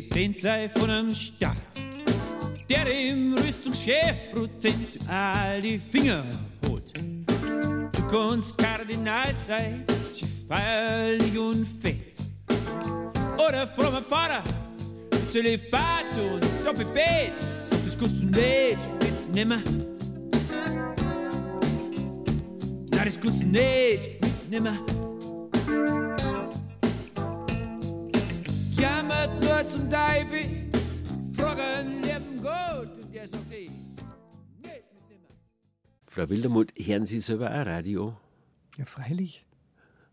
Ministerpräsident 0.00 0.40
sei 0.40 0.68
von 0.68 0.90
einem 0.90 1.14
Staat 1.14 1.56
der 2.68 2.84
dem 2.84 3.34
Rüstungschefprozent 3.34 5.00
all 5.08 5.60
die 5.60 5.78
Finger 5.78 6.24
holt. 6.66 6.92
Du 6.96 8.06
kannst 8.08 8.56
Kardinal 8.56 9.34
sein, 9.46 9.84
feierlich 10.48 11.36
und 11.36 11.66
fett. 11.66 12.16
Oder 13.36 13.66
frommer 13.66 14.02
Pfarrer, 14.02 14.42
Zölibat 15.28 16.16
und 16.16 16.44
Doppelbett. 16.64 17.32
Das 17.84 17.98
du 17.98 18.04
nicht 18.06 18.78
mitnehmen. 19.02 19.62
Nein, 22.90 23.04
das 23.04 23.18
du 23.18 23.30
nicht 23.30 24.20
mitnehmen. 24.22 24.99
Zum 29.70 29.88
Teufel 29.88 30.40
fragen 31.36 32.02
lieben 32.02 32.42
Gott 32.42 32.98
und 32.98 33.14
der 33.14 33.26
sagt, 33.26 33.48
nicht 33.50 33.70
Frau 36.08 36.28
Wildermuth, 36.28 36.72
hören 36.76 37.06
Sie 37.06 37.20
selber 37.20 37.50
auch 37.50 37.66
Radio? 37.66 38.16
Ja, 38.76 38.84
freilich. 38.84 39.46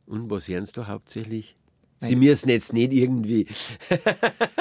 Und 0.05 0.29
was 0.29 0.47
hören 0.47 0.65
Sie 0.65 0.73
da 0.73 0.87
hauptsächlich? 0.87 1.55
Sie 2.01 2.15
müssen 2.15 2.49
jetzt 2.49 2.73
nicht 2.73 2.93
irgendwie. 2.93 3.47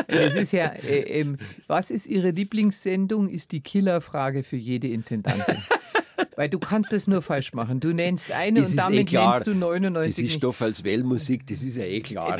Es 0.06 0.34
ist 0.34 0.52
ja, 0.52 0.68
äh, 0.68 1.20
ähm, 1.20 1.36
was 1.66 1.90
ist 1.90 2.06
Ihre 2.06 2.30
Lieblingssendung, 2.30 3.28
ist 3.28 3.52
die 3.52 3.60
Killerfrage 3.60 4.42
für 4.42 4.56
jede 4.56 4.88
Intendantin. 4.88 5.58
Weil 6.36 6.48
du 6.48 6.58
kannst 6.58 6.94
es 6.94 7.06
nur 7.06 7.20
falsch 7.20 7.52
machen. 7.52 7.80
Du 7.80 7.92
nennst 7.92 8.32
eine 8.32 8.60
Das 8.60 8.70
und 8.70 8.76
ist 8.76 8.78
damit 8.78 9.12
eh 9.12 9.16
nennst 9.18 9.46
du 9.46 9.54
99 9.54 9.92
Das 9.92 10.18
ist 10.18 10.22
nicht. 10.22 10.36
Stoff 10.36 10.62
als 10.62 10.82
Wellmusik, 10.84 11.46
das 11.46 11.62
ist 11.62 11.76
ja 11.76 11.84
eh 11.84 12.00
klar. 12.00 12.38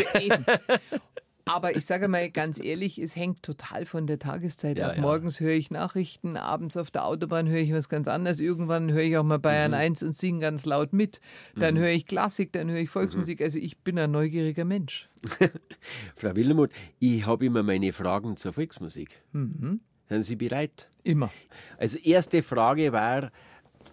Aber 1.49 1.77
ich 1.77 1.87
sage 1.87 2.09
mal 2.09 2.29
ganz 2.29 2.59
ehrlich, 2.63 2.99
es 2.99 3.15
hängt 3.15 3.43
total 3.45 3.87
von 3.87 4.09
der 4.09 4.19
Tageszeit 4.19 4.79
Ja, 4.79 4.89
ab. 4.89 4.97
ja. 4.97 5.03
Morgens 5.03 5.39
höre 5.39 5.53
ich 5.53 5.71
Nachrichten, 5.71 6.37
abends 6.37 6.77
auf 6.77 6.91
der 6.91 7.05
Autobahn 7.05 7.49
höre 7.49 7.61
ich 7.61 7.73
was 7.73 7.89
ganz 7.89 8.09
anderes. 8.09 8.41
Irgendwann 8.41 8.91
höre 8.93 9.03
ich 9.05 9.17
auch 9.17 9.23
mal 9.23 9.39
Bayern 9.39 9.71
Mhm. 9.71 9.77
1 9.79 10.03
und 10.03 10.17
singe 10.17 10.41
ganz 10.41 10.67
laut 10.67 10.93
mit. 10.93 11.21
Dann 11.55 11.79
höre 11.79 11.91
ich 11.91 12.07
Klassik, 12.07 12.53
dann 12.53 12.69
höre 12.69 12.81
ich 12.81 12.91
Volksmusik. 12.91 13.41
Also 13.41 13.61
ich 13.61 13.79
bin 13.79 13.97
ein 13.97 14.11
neugieriger 14.11 14.65
Mensch. 14.65 15.09
Frau 16.17 16.35
Wilhelmuth, 16.35 16.73
ich 16.99 17.25
habe 17.25 17.47
immer 17.47 17.63
meine 17.63 17.93
Fragen 17.93 18.37
zur 18.37 18.53
Volksmusik. 18.53 19.23
Mhm. 19.33 19.81
Sind 20.09 20.23
Sie 20.25 20.37
bereit? 20.37 20.91
Immer. 21.05 21.31
Also 21.79 21.99
erste 21.99 22.43
Frage 22.43 22.93
war, 22.93 23.31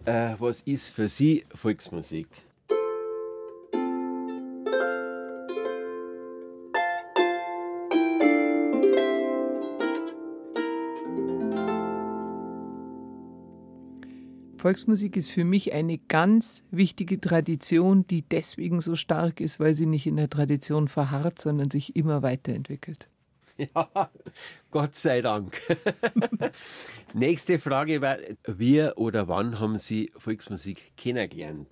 äh, 0.05 0.33
was 0.39 0.61
ist 0.61 0.89
für 0.89 1.07
Sie 1.07 1.45
Volksmusik? 1.53 2.27
Volksmusik 14.63 15.17
ist 15.17 15.29
für 15.29 15.43
mich 15.43 15.73
eine 15.73 15.97
ganz 15.97 16.63
wichtige 16.71 17.19
Tradition, 17.19 18.07
die 18.07 18.21
deswegen 18.21 18.79
so 18.79 18.95
stark 18.95 19.41
ist, 19.41 19.59
weil 19.59 19.75
sie 19.75 19.85
nicht 19.85 20.07
in 20.07 20.15
der 20.15 20.29
Tradition 20.29 20.87
verharrt, 20.87 21.37
sondern 21.37 21.69
sich 21.69 21.97
immer 21.97 22.21
weiterentwickelt. 22.21 23.09
Ja, 23.57 24.09
Gott 24.71 24.95
sei 24.95 25.19
Dank. 25.19 25.61
Nächste 27.13 27.59
Frage 27.59 27.99
war, 27.99 28.19
wie 28.47 28.83
oder 28.95 29.27
wann 29.27 29.59
haben 29.59 29.77
Sie 29.77 30.13
Volksmusik 30.15 30.93
kennengelernt? 30.95 31.67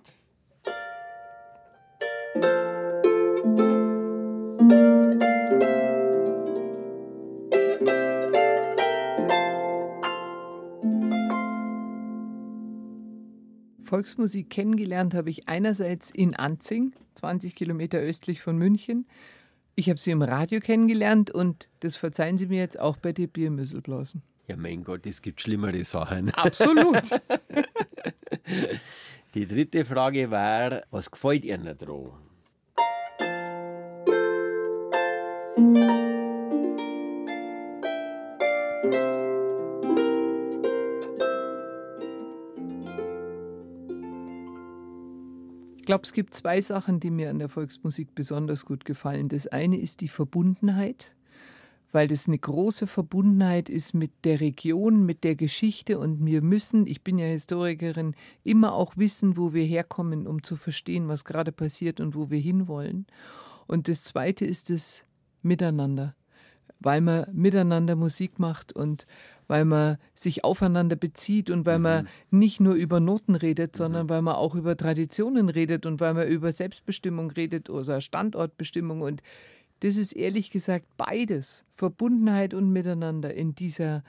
Volksmusik 13.92 14.48
kennengelernt 14.48 15.12
habe 15.12 15.28
ich 15.28 15.50
einerseits 15.50 16.08
in 16.08 16.34
Anzing, 16.34 16.94
20 17.16 17.54
Kilometer 17.54 17.98
östlich 17.98 18.40
von 18.40 18.56
München. 18.56 19.06
Ich 19.74 19.90
habe 19.90 20.00
sie 20.00 20.12
im 20.12 20.22
Radio 20.22 20.60
kennengelernt 20.60 21.30
und 21.30 21.68
das 21.80 21.96
verzeihen 21.96 22.38
Sie 22.38 22.46
mir 22.46 22.60
jetzt 22.60 22.80
auch 22.80 22.96
bei 22.96 23.12
den 23.12 23.28
Biermüsselblasen. 23.28 24.22
Ja, 24.48 24.56
mein 24.56 24.82
Gott, 24.82 25.04
es 25.04 25.20
gibt 25.20 25.42
schlimmere 25.42 25.84
Sachen. 25.84 26.30
Absolut. 26.34 27.02
Die 29.34 29.46
dritte 29.46 29.84
Frage 29.84 30.30
war, 30.30 30.84
was 30.90 31.10
gefällt 31.10 31.44
Ihnen 31.44 31.76
dran? 31.76 32.12
Ich 38.90 39.21
glaube, 45.92 46.06
es 46.06 46.14
gibt 46.14 46.34
zwei 46.34 46.58
Sachen, 46.62 47.00
die 47.00 47.10
mir 47.10 47.28
an 47.28 47.38
der 47.38 47.50
Volksmusik 47.50 48.14
besonders 48.14 48.64
gut 48.64 48.86
gefallen. 48.86 49.28
Das 49.28 49.46
eine 49.46 49.78
ist 49.78 50.00
die 50.00 50.08
Verbundenheit, 50.08 51.14
weil 51.90 52.08
das 52.08 52.28
eine 52.28 52.38
große 52.38 52.86
Verbundenheit 52.86 53.68
ist 53.68 53.92
mit 53.92 54.10
der 54.24 54.40
Region, 54.40 55.04
mit 55.04 55.22
der 55.22 55.36
Geschichte 55.36 55.98
und 55.98 56.24
wir 56.24 56.40
müssen, 56.40 56.86
ich 56.86 57.02
bin 57.02 57.18
ja 57.18 57.26
Historikerin, 57.26 58.14
immer 58.42 58.72
auch 58.72 58.96
wissen, 58.96 59.36
wo 59.36 59.52
wir 59.52 59.66
herkommen, 59.66 60.26
um 60.26 60.42
zu 60.42 60.56
verstehen, 60.56 61.08
was 61.08 61.26
gerade 61.26 61.52
passiert 61.52 62.00
und 62.00 62.14
wo 62.14 62.30
wir 62.30 62.40
hinwollen. 62.40 63.06
Und 63.66 63.86
das 63.86 64.02
zweite 64.02 64.46
ist 64.46 64.70
das 64.70 65.04
Miteinander, 65.42 66.14
weil 66.82 67.00
man 67.00 67.26
miteinander 67.32 67.96
Musik 67.96 68.38
macht 68.38 68.72
und 68.72 69.06
weil 69.48 69.64
man 69.64 69.98
sich 70.14 70.44
aufeinander 70.44 70.96
bezieht 70.96 71.50
und 71.50 71.66
weil 71.66 71.78
man 71.78 72.08
nicht 72.30 72.60
nur 72.60 72.74
über 72.74 73.00
Noten 73.00 73.34
redet, 73.34 73.76
sondern 73.76 74.08
weil 74.08 74.22
man 74.22 74.36
auch 74.36 74.54
über 74.54 74.76
Traditionen 74.76 75.48
redet 75.48 75.84
und 75.84 76.00
weil 76.00 76.14
man 76.14 76.28
über 76.28 76.52
Selbstbestimmung 76.52 77.30
redet 77.30 77.68
oder 77.68 78.00
Standortbestimmung. 78.00 79.02
Und 79.02 79.22
das 79.80 79.96
ist 79.96 80.12
ehrlich 80.12 80.50
gesagt 80.50 80.86
beides, 80.96 81.64
Verbundenheit 81.70 82.54
und 82.54 82.72
Miteinander 82.72 83.34
in 83.34 83.54
dieser 83.54 84.04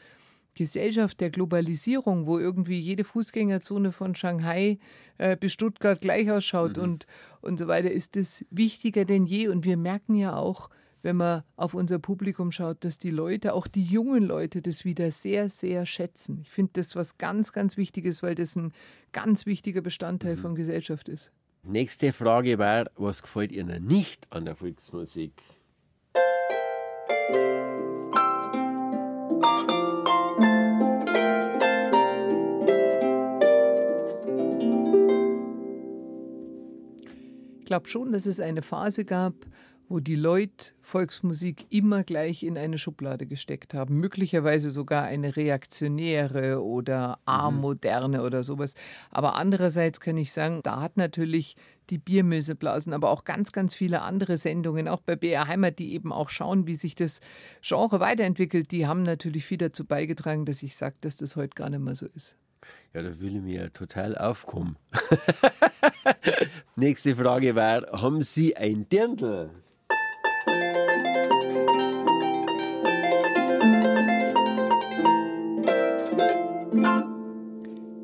Gesellschaft 0.55 1.19
der 1.19 1.31
Globalisierung, 1.31 2.27
wo 2.27 2.37
irgendwie 2.37 2.79
jede 2.79 3.03
Fußgängerzone 3.03 3.91
von 3.91 4.15
Shanghai 4.15 4.77
äh, 5.17 5.35
bis 5.35 5.51
Stuttgart 5.51 5.99
gleich 5.99 6.29
ausschaut 6.31 6.77
und, 6.77 7.07
und 7.41 7.57
so 7.57 7.67
weiter, 7.67 7.89
ist 7.91 8.15
das 8.15 8.45
wichtiger 8.51 9.03
denn 9.03 9.25
je. 9.25 9.47
Und 9.47 9.65
wir 9.65 9.77
merken 9.77 10.15
ja 10.15 10.35
auch, 10.35 10.69
wenn 11.03 11.17
man 11.17 11.43
auf 11.57 11.75
unser 11.75 11.99
Publikum 11.99 12.51
schaut, 12.51 12.83
dass 12.83 12.97
die 12.97 13.11
Leute, 13.11 13.53
auch 13.53 13.67
die 13.67 13.83
jungen 13.83 14.23
Leute, 14.23 14.61
das 14.61 14.85
wieder 14.85 15.11
sehr, 15.11 15.49
sehr 15.49 15.85
schätzen. 15.85 16.39
Ich 16.41 16.49
finde 16.49 16.71
das 16.73 16.95
was 16.95 17.17
ganz, 17.17 17.51
ganz 17.51 17.77
Wichtiges, 17.77 18.23
weil 18.23 18.35
das 18.35 18.55
ein 18.55 18.71
ganz 19.11 19.45
wichtiger 19.45 19.81
Bestandteil 19.81 20.37
von 20.37 20.55
Gesellschaft 20.55 21.09
ist. 21.09 21.31
Nächste 21.61 22.11
Frage 22.13 22.57
war, 22.57 22.89
was 22.95 23.21
gefällt 23.21 23.51
Ihnen 23.51 23.85
nicht 23.85 24.27
an 24.31 24.45
der 24.45 24.55
Volksmusik? 24.55 25.33
Ich 37.59 37.65
glaube 37.65 37.87
schon, 37.87 38.11
dass 38.11 38.25
es 38.25 38.39
eine 38.39 38.61
Phase 38.61 39.03
gab, 39.03 39.33
wo 39.89 39.99
die 39.99 40.15
Leute 40.15 40.71
Volksmusik 40.81 41.65
immer 41.69 42.03
gleich 42.03 42.43
in 42.43 42.57
eine 42.57 42.77
Schublade 42.77 43.25
gesteckt 43.25 43.73
haben. 43.73 43.99
Möglicherweise 43.99 44.71
sogar 44.71 45.03
eine 45.03 45.35
reaktionäre 45.35 46.63
oder 46.63 47.19
amoderne 47.25 48.23
oder 48.23 48.43
sowas. 48.43 48.75
Aber 49.11 49.35
andererseits 49.35 49.99
kann 49.99 50.17
ich 50.17 50.31
sagen, 50.31 50.61
da 50.63 50.81
hat 50.81 50.97
natürlich 50.97 51.55
die 51.89 51.97
Biermöseblasen, 51.97 52.93
aber 52.93 53.09
auch 53.09 53.23
ganz, 53.25 53.51
ganz 53.51 53.75
viele 53.75 54.01
andere 54.01 54.37
Sendungen, 54.37 54.87
auch 54.87 55.01
bei 55.01 55.15
BR 55.15 55.47
Heimat, 55.47 55.79
die 55.79 55.93
eben 55.93 56.11
auch 56.11 56.29
schauen, 56.29 56.65
wie 56.65 56.75
sich 56.75 56.95
das 56.95 57.19
Genre 57.61 57.99
weiterentwickelt, 57.99 58.71
die 58.71 58.87
haben 58.87 59.03
natürlich 59.03 59.45
viel 59.45 59.57
dazu 59.57 59.85
beigetragen, 59.85 60.45
dass 60.45 60.63
ich 60.63 60.75
sage, 60.75 60.95
dass 61.01 61.17
das 61.17 61.35
heute 61.35 61.55
gar 61.55 61.69
nicht 61.69 61.81
mehr 61.81 61.95
so 61.95 62.05
ist. 62.07 62.37
Ja, 62.93 63.01
da 63.01 63.19
will 63.19 63.35
ich 63.35 63.41
mir 63.41 63.63
ja 63.63 63.69
total 63.69 64.17
aufkommen. 64.17 64.77
Nächste 66.75 67.15
Frage 67.15 67.55
war, 67.55 67.85
haben 67.91 68.21
Sie 68.21 68.55
ein 68.55 68.87
Dirndl? 68.87 69.49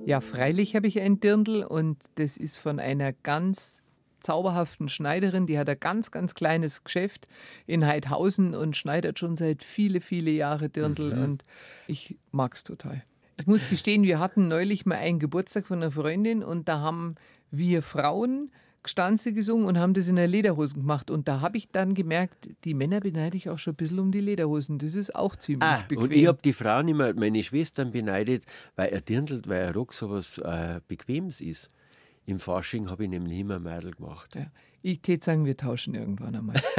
Ja, 0.10 0.22
freilich 0.22 0.76
habe 0.76 0.88
ich 0.88 1.00
ein 1.00 1.19
Dirndl 1.19 1.63
und 1.63 2.00
das 2.15 2.36
ist 2.36 2.58
von 2.58 2.80
einer 2.80 3.13
ganz 3.13 3.80
zauberhaften 4.19 4.89
Schneiderin, 4.89 5.45
die 5.45 5.60
hat 5.60 5.69
ein 5.69 5.80
ganz, 5.80 6.10
ganz 6.10 6.34
kleines 6.34 6.84
Geschäft 6.84 7.28
in 7.67 7.86
Heidhausen 7.86 8.56
und 8.56 8.76
schneidet 8.76 9.19
schon 9.19 9.36
seit 9.36 9.62
viele, 9.62 10.02
viele 10.02 10.32
Jahre 10.32 10.67
Dirndl 10.67 11.13
und 11.13 11.45
ich 11.86 12.17
mag's 12.32 12.63
total. 12.63 13.04
Ich 13.38 13.45
muss 13.45 13.69
gestehen, 13.69 14.02
wir 14.02 14.17
hatten 14.17 14.48
neulich 14.48 14.88
mal 14.88 14.98
einen 14.98 15.19
Geburtstag 15.19 15.67
von 15.67 15.78
einer 15.78 15.91
Freundin 15.91 16.43
und 16.43 16.67
da 16.67 16.80
haben 16.80 17.13
wir 17.52 17.84
Frauen 17.84 18.50
Gstanze 18.84 19.34
gesungen 19.34 19.65
und 19.68 19.78
haben 19.78 19.94
das 19.94 20.08
in 20.08 20.15
der 20.15 20.28
Lederhosen 20.28 20.82
gemacht. 20.82 21.12
Und 21.12 21.28
da 21.28 21.42
habe 21.42 21.58
ich 21.58 21.70
dann 21.70 21.94
gemerkt, 21.94 22.50
die 22.63 22.74
Männer 22.74 23.00
beneide 23.02 23.36
ich 23.38 23.50
auch 23.50 23.60
schon 23.60 23.74
ein 23.74 23.78
bisschen 23.78 24.00
um 24.00 24.12
die 24.12 24.22
Lederhosen. 24.22 24.78
Das 24.80 24.96
ist 24.96 25.13
auch 25.15 25.36
ziemlich 25.36 25.68
Ah, 25.70 25.84
bequem. 25.88 26.04
und 26.04 26.12
ich 26.13 26.26
habe 26.28 26.39
die 26.44 26.54
Frauen 26.54 26.88
immer, 26.88 27.13
meine 27.13 27.44
Schwestern 27.44 27.92
beneidet, 27.92 28.44
weil 28.76 28.94
ein 28.94 29.04
Dirndl, 29.06 29.42
weil 29.48 29.68
ein 29.68 29.74
Rock 29.74 29.94
sowas 29.94 30.38
äh, 30.38 30.80
Bequemes 30.88 31.42
ist. 31.42 31.70
Im 32.26 32.39
Fasching 32.39 32.89
habe 32.89 33.04
ich 33.04 33.10
nämlich 33.10 33.38
immer 33.39 33.60
Mädel 33.60 33.92
gemacht. 33.92 34.36
ja. 34.36 34.48
Ich 34.82 35.02
tät 35.02 35.26
sagen, 35.26 35.46
wir 35.46 35.58
tauschen 35.58 35.94
irgendwann 35.94 36.36
einmal. 36.36 36.62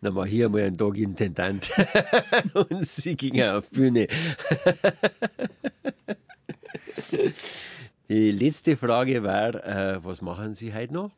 Dann 0.00 0.14
war 0.16 0.26
hier 0.26 0.48
mal 0.48 0.62
ein 0.62 0.76
Tag 0.76 0.96
Intendant 0.96 1.70
und 2.54 2.84
sie 2.84 3.14
ging 3.16 3.40
auf 3.42 3.68
die 3.68 3.74
Bühne. 3.76 4.08
Die 8.10 8.30
letzte 8.30 8.78
Frage 8.78 9.22
war, 9.22 9.54
äh, 9.66 10.02
was 10.02 10.22
machen 10.22 10.54
Sie 10.54 10.72
heute 10.72 10.94
noch? 10.94 11.10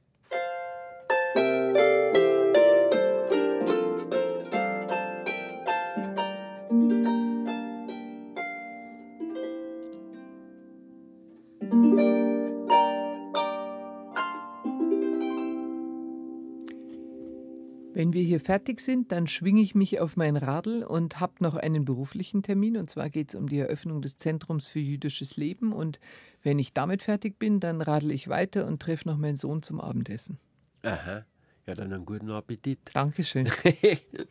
Wenn 18.00 18.14
wir 18.14 18.22
hier 18.22 18.40
fertig 18.40 18.80
sind, 18.80 19.12
dann 19.12 19.26
schwinge 19.26 19.60
ich 19.60 19.74
mich 19.74 20.00
auf 20.00 20.16
mein 20.16 20.38
Radl 20.38 20.84
und 20.84 21.20
habe 21.20 21.34
noch 21.40 21.54
einen 21.54 21.84
beruflichen 21.84 22.42
Termin. 22.42 22.78
Und 22.78 22.88
zwar 22.88 23.10
geht 23.10 23.28
es 23.28 23.34
um 23.34 23.46
die 23.46 23.58
Eröffnung 23.58 24.00
des 24.00 24.16
Zentrums 24.16 24.68
für 24.68 24.78
jüdisches 24.78 25.36
Leben. 25.36 25.74
Und 25.74 26.00
wenn 26.42 26.58
ich 26.58 26.72
damit 26.72 27.02
fertig 27.02 27.38
bin, 27.38 27.60
dann 27.60 27.82
radel 27.82 28.12
ich 28.12 28.28
weiter 28.28 28.66
und 28.66 28.80
treffe 28.80 29.06
noch 29.06 29.18
meinen 29.18 29.36
Sohn 29.36 29.62
zum 29.62 29.82
Abendessen. 29.82 30.38
Aha. 30.80 31.26
Ja, 31.66 31.74
dann 31.74 31.92
einen 31.92 32.06
guten 32.06 32.30
Appetit. 32.30 32.78
Dankeschön. 32.94 33.50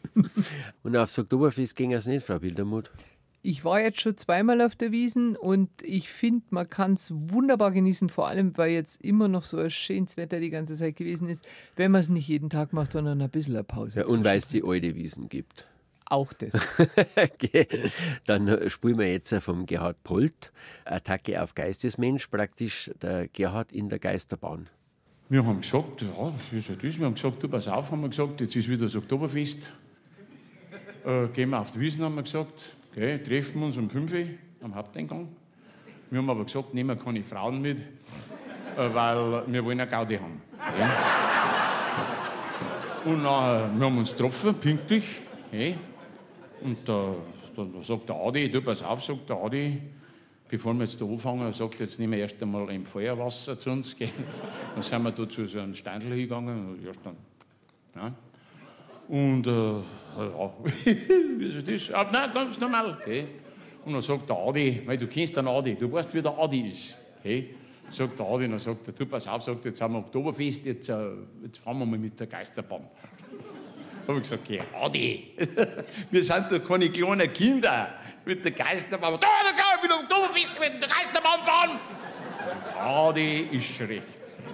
und 0.82 0.98
aufs 0.98 1.20
Oktoberfest 1.20 1.76
ging 1.76 1.94
es 1.94 2.08
nicht, 2.08 2.26
Frau 2.26 2.40
Bildermuth. 2.40 2.90
Ich 3.42 3.64
war 3.64 3.80
jetzt 3.80 4.02
schon 4.02 4.18
zweimal 4.18 4.62
auf 4.62 4.76
der 4.76 4.92
Wiesen 4.92 5.38
und 5.38 5.70
ich 5.82 6.10
finde, 6.10 6.46
man 6.50 6.70
kann 6.70 6.94
es 6.94 7.12
wunderbar 7.14 7.72
genießen, 7.72 8.10
vor 8.10 8.28
allem 8.28 8.58
weil 8.58 8.72
jetzt 8.72 9.02
immer 9.02 9.30
noch 9.30 9.44
so 9.44 9.58
ein 9.58 9.70
schönes 9.70 10.18
Wetter 10.18 10.42
die 10.42 10.50
ganze 10.50 10.76
Zeit 10.76 10.98
gewesen 10.98 11.30
ist, 11.30 11.46
wenn 11.78 11.92
man 11.92 12.02
es 12.02 12.10
nicht 12.10 12.28
jeden 12.28 12.50
Tag 12.50 12.74
macht, 12.74 12.92
sondern 12.92 13.22
ein 13.22 13.30
bisschen 13.30 13.56
eine 13.56 13.64
Pause. 13.64 14.00
Ja, 14.00 14.06
und 14.08 14.26
weil 14.26 14.40
es 14.40 14.50
die 14.50 14.64
alte 14.64 14.94
Wiesen 14.96 15.30
gibt. 15.30 15.66
Auch 16.06 16.34
das. 16.34 16.54
okay. 17.16 17.68
Dann 18.26 18.70
spielen 18.70 18.98
wir 18.98 19.10
jetzt 19.10 19.34
vom 19.36 19.66
Gerhard 19.66 20.04
Polt 20.04 20.52
Attacke 20.84 21.42
auf 21.42 21.56
Geistesmensch, 21.56 22.28
praktisch 22.28 22.92
der 23.02 23.28
Gerhard 23.30 23.72
in 23.72 23.88
der 23.88 24.00
Geisterbahn. 24.00 24.68
Wir 25.30 25.46
haben 25.46 25.62
gesagt, 25.62 26.02
ja, 26.02 26.34
wie 26.52 26.58
ist 26.58 26.70
das? 26.70 27.00
Wir 27.00 27.06
haben 27.06 27.14
gesagt, 27.14 27.42
du 27.44 27.48
pass 27.48 27.68
auf, 27.68 27.92
haben 27.92 28.02
wir 28.02 28.10
gesagt, 28.10 28.42
jetzt 28.42 28.56
ist 28.56 28.68
wieder 28.68 28.86
das 28.86 28.96
Oktoberfest. 28.96 29.72
Äh, 31.06 31.28
gehen 31.28 31.52
wir 31.52 31.60
auf 31.60 31.72
die 31.72 31.80
Wiesen, 31.80 32.04
haben 32.04 32.16
wir 32.16 32.24
gesagt. 32.24 32.76
Okay, 33.00 33.18
treffen 33.20 33.64
uns 33.64 33.78
um 33.78 33.90
5 33.90 34.12
Uhr 34.12 34.26
am 34.62 34.76
Haupteingang. 34.76 35.30
Wir 36.10 36.20
haben 36.20 36.30
aber 36.30 36.44
gesagt, 36.44 36.74
nehmen 36.74 36.90
wir 36.90 37.02
keine 37.02 37.24
Frauen 37.24 37.62
mit, 37.62 37.80
äh, 37.80 37.86
weil 38.76 39.44
wir 39.48 39.64
wollen 39.64 39.80
eine 39.80 39.90
Gaudi 39.90 40.18
haben. 40.18 40.42
Okay. 40.60 40.90
Und 43.06 43.24
nachher, 43.24 43.72
wir 43.74 43.86
haben 43.86 43.98
uns 43.98 44.12
getroffen, 44.12 44.54
pünktlich. 44.54 45.22
Okay. 45.48 45.78
Und 46.60 46.80
da, 46.90 47.16
da, 47.56 47.64
da 47.74 47.82
sagt 47.82 48.10
der 48.10 48.18
Adi, 48.18 48.52
du 48.52 48.62
pass 48.62 48.84
auf, 48.84 49.02
sagt 49.02 49.30
der 49.30 49.38
Adi, 49.38 49.82
bevor 50.50 50.74
wir 50.74 50.84
jetzt 50.84 51.00
da 51.00 51.06
anfangen, 51.06 51.54
sagt 51.54 51.80
jetzt 51.80 52.00
nehmen 52.00 52.12
wir 52.12 52.20
erst 52.20 52.44
einmal 52.44 52.70
ein 52.70 52.86
Feuerwasser 52.86 53.58
zu 53.58 53.70
uns. 53.70 53.96
Gell. 53.96 54.10
Dann 54.74 54.84
sind 54.84 55.02
wir 55.04 55.12
da 55.14 55.30
zu 55.30 55.46
so 55.48 55.62
einem 55.62 55.74
Steindl 55.74 56.10
hingegangen. 56.10 56.72
Und 56.72 56.86
erst 56.86 57.00
dann, 57.06 57.16
ja. 57.96 58.14
Und 59.10 59.48
äh, 59.48 59.52
ja, 59.52 60.54
ist 61.58 61.68
das? 61.68 61.94
Ah, 61.96 62.08
nein, 62.12 62.30
ganz 62.32 62.60
normal. 62.60 62.98
Okay. 63.02 63.26
Und 63.84 63.94
dann 63.94 64.02
sagt 64.04 64.30
der 64.30 64.38
Adi, 64.38 64.84
weil 64.86 64.98
du 65.00 65.08
kennst 65.08 65.36
den 65.36 65.48
Adi, 65.48 65.74
du 65.76 65.92
weißt, 65.92 66.14
wie 66.14 66.22
der 66.22 66.38
Adi 66.38 66.70
ist. 66.70 66.96
Okay. 67.20 67.56
Sagt 67.90 68.20
der 68.20 68.26
Adi, 68.28 68.48
dann 68.48 68.60
sagt 68.60 68.88
er, 68.88 68.94
du 68.94 69.08
pass 69.08 69.28
auf, 69.28 69.42
sagt, 69.42 69.66
jetzt 69.66 69.82
haben 69.82 69.96
wir 69.96 70.00
Oktoberfest, 70.00 70.64
jetzt, 70.66 70.90
äh, 70.90 71.10
jetzt 71.42 71.58
fahren 71.58 71.80
wir 71.80 71.88
mal 71.88 71.98
mit 71.98 72.20
der 72.20 72.28
Geisterbahn. 72.28 72.82
Habe 74.08 74.18
ich 74.18 74.24
gesagt, 74.24 74.44
okay, 74.46 74.62
Adi, 74.80 75.34
wir 76.12 76.24
sind 76.24 76.46
doch 76.52 76.64
keine 76.64 76.92
kleinen 76.92 77.34
Kinder 77.34 77.96
mit 78.24 78.46
der 78.46 78.52
Geisterbahn. 78.52 79.14
Da, 79.14 79.20
da 79.20 79.52
kann 79.60 79.78
ich 79.78 79.82
mit 79.82 79.92
Oktoberfest 79.92 80.60
mit 80.60 80.84
der 80.84 80.90
Geisterbahn 80.90 81.40
fahren. 81.42 81.80
Adi 82.80 83.50
ist 83.54 83.76
schon 83.76 83.88
recht. 83.88 84.04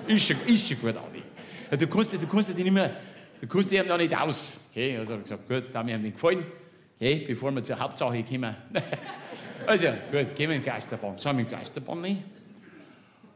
Ist 0.07 0.27
schon, 0.27 0.37
ist 0.47 0.65
schon 0.65 0.79
gut, 0.79 0.95
Adi. 0.95 1.77
Du 1.77 1.87
kannst, 1.87 2.13
du 2.13 2.25
kannst 2.25 2.55
nicht 2.55 2.71
mehr 2.71 2.95
Du 3.41 3.47
kommst 3.47 3.71
ihm 3.71 3.87
noch 3.87 3.97
nicht 3.97 4.15
aus. 4.15 4.65
Okay, 4.71 4.97
also 4.97 5.13
habe 5.13 5.23
ich 5.23 5.29
gesagt, 5.29 5.47
gut, 5.47 5.63
da 5.73 5.79
hat 5.79 5.85
mir 5.85 5.97
nicht 5.97 6.15
gefallen. 6.15 6.45
Okay, 6.97 7.25
bevor 7.27 7.51
wir 7.51 7.63
zur 7.63 7.79
Hauptsache 7.79 8.23
kommen. 8.23 8.55
also, 9.67 9.87
gut, 10.11 10.35
gehen 10.35 10.49
wir 10.49 10.55
in 10.55 10.63
die 10.63 10.69
Geisterbahn. 10.69 11.17
Sind 11.17 11.33
wir 11.33 11.39
in 11.41 11.49
die 11.49 11.55
Geisterbahn 11.55 12.01
nicht? 12.01 12.21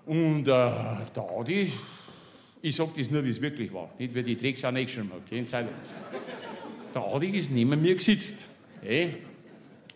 Und 0.06 0.42
äh, 0.42 0.46
der 0.46 1.30
Adi, 1.38 1.72
ich 2.62 2.76
sage 2.76 2.92
das 2.98 3.12
nur, 3.12 3.24
wie 3.24 3.30
es 3.30 3.42
wirklich 3.42 3.72
war. 3.74 3.90
Nicht, 4.00 4.16
wie 4.16 4.24
die 4.24 4.38
Drecksau 4.38 4.72
nicht 4.72 4.92
schon 4.92 5.10
mal. 5.10 5.20
Okay, 5.26 5.46
der 6.94 7.02
Adi 7.02 7.38
ist 7.38 7.52
neben 7.52 7.82
mir 7.82 7.96
gesitzt. 7.96 8.48
Okay. 8.82 9.16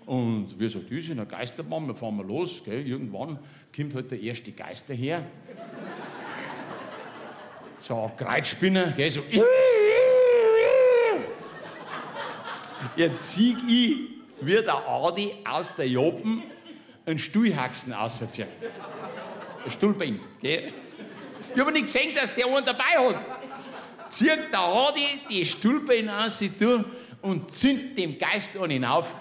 Und 0.05 0.59
wir 0.59 0.69
sagen, 0.69 0.85
das 0.91 1.07
in 1.07 1.15
der 1.15 1.25
Geisterbahn, 1.25 1.87
wir 1.87 1.95
fahren 1.95 2.17
mal 2.17 2.25
los. 2.25 2.61
Okay. 2.61 2.81
Irgendwann 2.81 3.39
kommt 3.75 3.95
halt 3.95 4.11
der 4.11 4.19
erste 4.19 4.51
Geister 4.51 4.93
her. 4.93 5.25
So 7.79 8.11
Kreuzspinner, 8.15 8.91
gell, 8.91 9.09
so. 9.09 9.21
Jetzt 12.95 13.33
sieg 13.33 13.57
ich, 13.67 13.97
wie 14.41 14.61
der 14.61 14.87
Adi 14.87 15.33
aus 15.43 15.75
der 15.75 15.87
Joppen 15.87 16.43
einen 17.05 17.19
Stuhlhaxen 17.19 17.93
auserzieht. 17.93 18.47
Ein 19.65 19.71
Stuhlbein, 19.71 20.19
gell? 20.41 20.73
Ich 21.53 21.61
habe 21.61 21.71
nicht 21.71 21.85
gesehen, 21.85 22.15
dass 22.15 22.33
der 22.33 22.47
einen 22.47 22.65
dabei 22.65 22.97
hat. 22.97 23.15
Zieht 24.09 24.51
der 24.51 24.59
Adi 24.59 25.21
die 25.29 25.45
Stuhlbein 25.45 26.09
aus 26.09 26.43
und 27.21 27.53
zündet 27.53 27.97
dem 27.97 28.17
Geist 28.17 28.55
ihn 28.55 28.85
auf. 28.85 29.15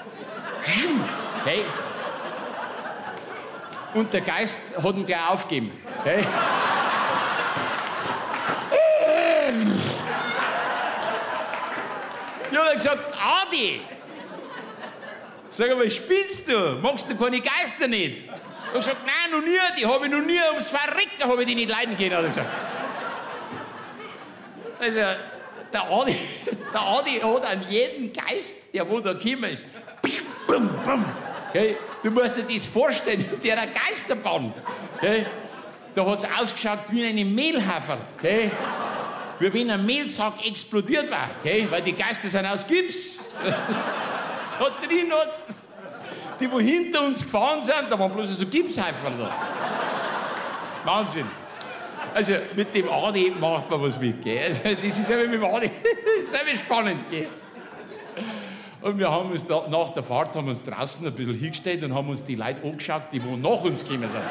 Hey. 1.45 1.65
Und 3.95 4.13
der 4.13 4.23
Geist 4.23 4.77
hat 4.83 4.97
ihn 4.97 5.07
gleich 5.07 5.29
aufgegeben. 5.29 5.71
Hey. 6.05 6.25
Ich 12.51 12.59
habe 12.59 12.75
gesagt, 12.75 13.12
Adi, 13.23 13.81
sag 15.49 15.77
mal, 15.77 15.91
spinnst 15.91 16.49
du? 16.49 16.79
Magst 16.83 17.09
du 17.09 17.17
keine 17.17 17.41
Geister 17.41 17.87
nicht? 17.87 18.25
Ich 18.25 18.29
habe 18.69 18.79
gesagt, 18.79 19.07
nein, 19.07 19.31
noch 19.31 19.47
nie, 19.47 19.59
die 19.79 19.87
habe 19.87 20.07
ich 20.07 20.11
noch 20.11 20.23
nie, 20.23 20.41
ums 20.51 20.67
Verrecken 20.69 21.23
habe 21.23 21.43
ich 21.43 21.47
die 21.47 21.55
nicht 21.55 21.71
leiden 21.71 21.97
können, 21.97 22.17
hat 22.17 22.23
er 22.23 22.29
gesagt. 22.29 22.49
Also, 24.81 25.01
der 25.73 25.91
Adi, 25.91 26.17
der 26.75 26.81
Adi 26.81 27.21
hat 27.21 27.47
an 27.47 27.65
jeden 27.69 28.13
Geist, 28.13 28.55
der 28.75 28.89
wo 28.91 28.99
da 28.99 29.13
gekommen 29.13 29.51
ist, 29.51 29.67
bum, 30.47 30.69
bum. 30.85 31.05
Okay? 31.51 31.77
Du 32.03 32.11
musst 32.11 32.37
dir 32.37 32.43
das 32.43 32.67
vorstellen, 32.67 33.25
der 33.45 33.57
Geisterbahn. 33.69 34.53
Okay? 34.97 35.27
Da 35.95 36.07
hat 36.07 36.19
es 36.19 36.25
ausgeschaut 36.41 36.81
wie 36.91 37.05
eine 37.05 37.25
Mehlhafer. 37.25 37.99
Okay? 38.19 38.51
Wie 39.43 39.53
wenn 39.53 39.71
ein 39.71 39.85
Mehlsack 39.85 40.47
explodiert 40.47 41.11
war, 41.11 41.29
okay? 41.41 41.67
weil 41.69 41.83
die 41.83 41.95
Geister 41.95 42.29
sind 42.29 42.47
aus 42.47 42.67
Gips. 42.67 43.25
da 43.43 44.87
drin 44.87 45.13
hat's, 45.13 45.63
die, 46.39 46.51
wo 46.51 46.61
hinter 46.61 47.03
uns 47.03 47.23
gefahren 47.23 47.63
sind, 47.63 47.87
da 47.91 47.99
waren 47.99 48.13
bloß 48.13 48.29
so 48.39 48.47
Gipshäufer 48.47 49.11
da. 49.19 49.35
Wahnsinn. 50.85 51.27
Also 52.15 52.35
mit 52.55 52.75
dem 52.75 52.89
Adi 52.89 53.33
macht 53.39 53.69
man 53.71 53.83
was 53.83 53.99
mit, 53.99 54.23
gell? 54.23 54.45
Also, 54.45 54.63
das 54.63 54.99
ist 54.99 55.09
ja 55.11 55.17
mit 55.17 55.33
dem 55.33 55.45
Adi, 55.45 55.67
ja 56.33 56.57
spannend, 56.57 57.09
gell? 57.09 57.27
Und 58.81 58.99
wir 58.99 59.11
haben 59.11 59.31
uns 59.31 59.47
da, 59.47 59.65
nach 59.69 59.91
der 59.91 60.03
Fahrt 60.03 60.35
haben 60.35 60.49
uns 60.49 60.63
draußen 60.63 61.07
ein 61.07 61.13
bisschen 61.13 61.39
hingestellt 61.39 61.85
und 61.85 61.95
haben 61.95 62.09
uns 62.09 62.25
die 62.25 62.35
Leute 62.35 62.63
angeschaut, 62.65 63.03
die 63.13 63.23
wo 63.25 63.37
nach 63.37 63.63
uns 63.63 63.85
gekommen 63.85 64.09
sind. 64.09 64.23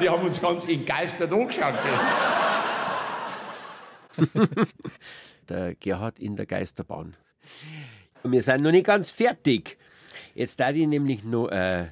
Die 0.00 0.08
haben 0.08 0.24
uns 0.24 0.40
ganz 0.40 0.66
entgeistert 0.68 1.32
angeschaut. 1.32 1.74
der 5.48 5.74
Gerhard 5.74 6.18
in 6.18 6.36
der 6.36 6.46
Geisterbahn. 6.46 7.16
Wir 8.22 8.42
sind 8.42 8.62
noch 8.62 8.70
nicht 8.70 8.86
ganz 8.86 9.10
fertig. 9.10 9.78
Jetzt 10.34 10.60
da 10.60 10.70
ich 10.70 10.86
nämlich 10.86 11.24
noch 11.24 11.48
äh, 11.48 11.88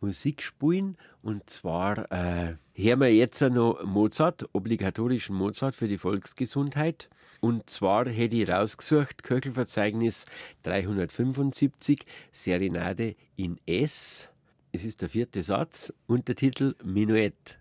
Musik 0.00 0.42
spielen 0.42 0.96
und 1.22 1.48
zwar 1.50 2.10
äh, 2.10 2.54
hören 2.74 3.00
wir 3.00 3.14
jetzt 3.14 3.40
noch 3.42 3.82
Mozart, 3.84 4.48
obligatorischen 4.52 5.36
Mozart 5.36 5.74
für 5.74 5.88
die 5.88 5.98
Volksgesundheit. 5.98 7.08
Und 7.40 7.68
zwar 7.68 8.08
hätte 8.08 8.36
ich 8.36 8.50
rausgesucht 8.50 9.22
Köchelverzeichnis 9.22 10.26
375 10.62 12.04
Serenade 12.32 13.16
in 13.36 13.58
S 13.66 14.28
es 14.72 14.84
ist 14.84 15.02
der 15.02 15.08
vierte 15.08 15.42
Satz, 15.42 15.92
Untertitel 16.06 16.74
Minuett. 16.84 17.59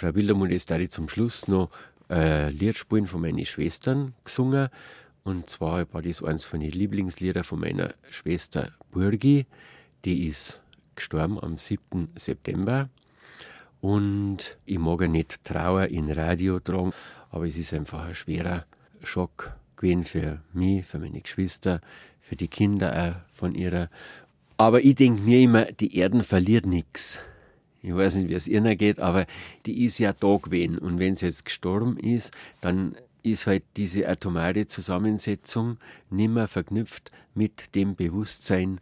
Frau 0.00 0.14
Wildermuth, 0.14 0.50
jetzt 0.50 0.70
darf 0.70 0.80
ich 0.80 0.88
zum 0.88 1.10
Schluss 1.10 1.46
noch 1.46 1.68
ein 2.08 2.56
Lied 2.56 2.78
von 2.78 3.20
meinen 3.20 3.44
Schwestern 3.44 4.14
gesungen. 4.24 4.70
Und 5.24 5.50
zwar 5.50 5.92
war 5.92 6.00
das 6.00 6.24
eines 6.24 6.46
von 6.46 6.60
den 6.60 6.70
Lieblingsliedern 6.70 7.44
von 7.44 7.60
meiner 7.60 7.92
Schwester 8.08 8.72
Burgi. 8.92 9.44
Die 10.06 10.26
ist 10.26 10.62
gestorben 10.94 11.38
am 11.38 11.58
7. 11.58 12.12
September. 12.16 12.88
Und 13.82 14.56
ich 14.64 14.78
mag 14.78 15.02
ja 15.02 15.08
nicht 15.08 15.44
Trauer 15.44 15.88
in 15.88 16.10
Radio 16.10 16.60
tragen, 16.60 16.94
aber 17.28 17.46
es 17.46 17.58
ist 17.58 17.74
einfach 17.74 18.06
ein 18.06 18.14
schwerer 18.14 18.64
Schock 19.02 19.52
gewesen 19.76 20.04
für 20.04 20.40
mich, 20.54 20.86
für 20.86 20.98
meine 20.98 21.20
Geschwister, 21.20 21.82
für 22.22 22.36
die 22.36 22.48
Kinder 22.48 23.20
auch 23.28 23.36
von 23.36 23.54
ihrer. 23.54 23.90
Aber 24.56 24.82
ich 24.82 24.94
denke 24.94 25.20
mir 25.20 25.42
immer, 25.42 25.66
die 25.66 25.94
Erden 25.98 26.22
verliert 26.22 26.64
nichts. 26.64 27.18
Ich 27.82 27.94
weiß 27.94 28.16
nicht, 28.16 28.28
wie 28.28 28.34
es 28.34 28.48
ihnen 28.48 28.76
geht, 28.76 28.98
aber 29.00 29.26
die 29.66 29.84
ist 29.84 29.98
ja 29.98 30.12
da 30.12 30.36
gewesen. 30.36 30.78
Und 30.78 30.98
wenn 30.98 31.16
sie 31.16 31.26
jetzt 31.26 31.44
gestorben 31.44 31.96
ist, 31.96 32.36
dann 32.60 32.94
ist 33.22 33.46
halt 33.46 33.64
diese 33.76 34.08
atomare 34.08 34.66
Zusammensetzung 34.66 35.78
nimmer 36.10 36.48
verknüpft 36.48 37.10
mit 37.34 37.74
dem 37.74 37.96
Bewusstsein, 37.96 38.80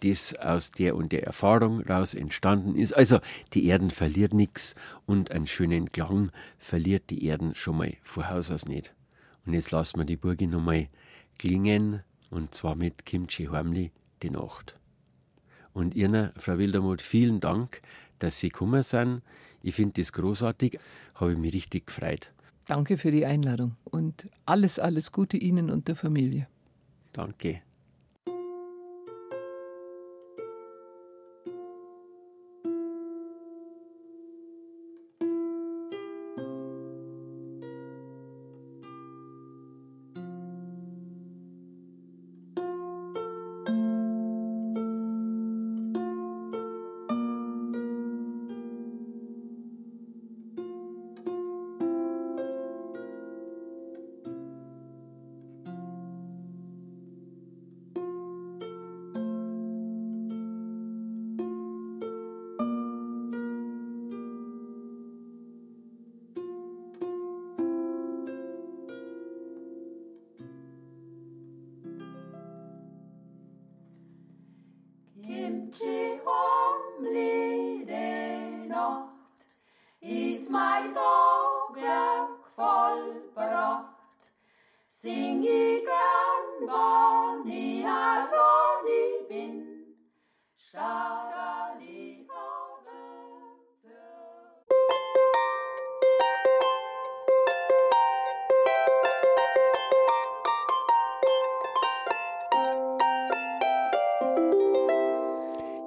das 0.00 0.34
aus 0.34 0.72
der 0.72 0.96
und 0.96 1.12
der 1.12 1.24
Erfahrung 1.24 1.80
raus 1.82 2.14
entstanden 2.14 2.74
ist. 2.74 2.92
Also 2.92 3.20
die 3.52 3.66
Erden 3.66 3.90
verliert 3.90 4.34
nichts 4.34 4.74
und 5.06 5.30
einen 5.30 5.46
schönen 5.46 5.92
Klang 5.92 6.30
verliert 6.58 7.10
die 7.10 7.24
Erden 7.24 7.54
schon 7.54 7.76
mal 7.76 7.96
vor 8.02 8.28
Haus 8.28 8.50
aus 8.50 8.66
nicht. 8.66 8.94
Und 9.46 9.54
jetzt 9.54 9.70
lassen 9.70 9.98
wir 9.98 10.04
die 10.04 10.16
Burgi 10.16 10.46
nochmal 10.46 10.88
klingen 11.38 12.02
und 12.30 12.54
zwar 12.54 12.74
mit 12.74 13.06
Kimchi 13.06 13.46
Hormli 13.46 13.92
die 14.22 14.30
Nacht. 14.30 14.76
Und 15.72 15.94
Ihnen, 15.94 16.30
Frau 16.36 16.58
Wildermuth, 16.58 17.00
vielen 17.00 17.40
Dank, 17.40 17.80
dass 18.20 18.38
Sie 18.38 18.48
gekommen 18.48 18.82
sind. 18.82 19.22
Ich 19.62 19.74
finde 19.74 20.00
das 20.00 20.12
großartig, 20.12 20.78
habe 21.16 21.32
ich 21.32 21.38
mich 21.38 21.54
richtig 21.54 21.86
gefreut. 21.88 22.32
Danke 22.66 22.96
für 22.96 23.10
die 23.10 23.26
Einladung 23.26 23.76
und 23.84 24.28
alles, 24.46 24.78
alles 24.78 25.10
Gute 25.10 25.36
Ihnen 25.36 25.70
und 25.70 25.88
der 25.88 25.96
Familie. 25.96 26.46
Danke. 27.12 27.62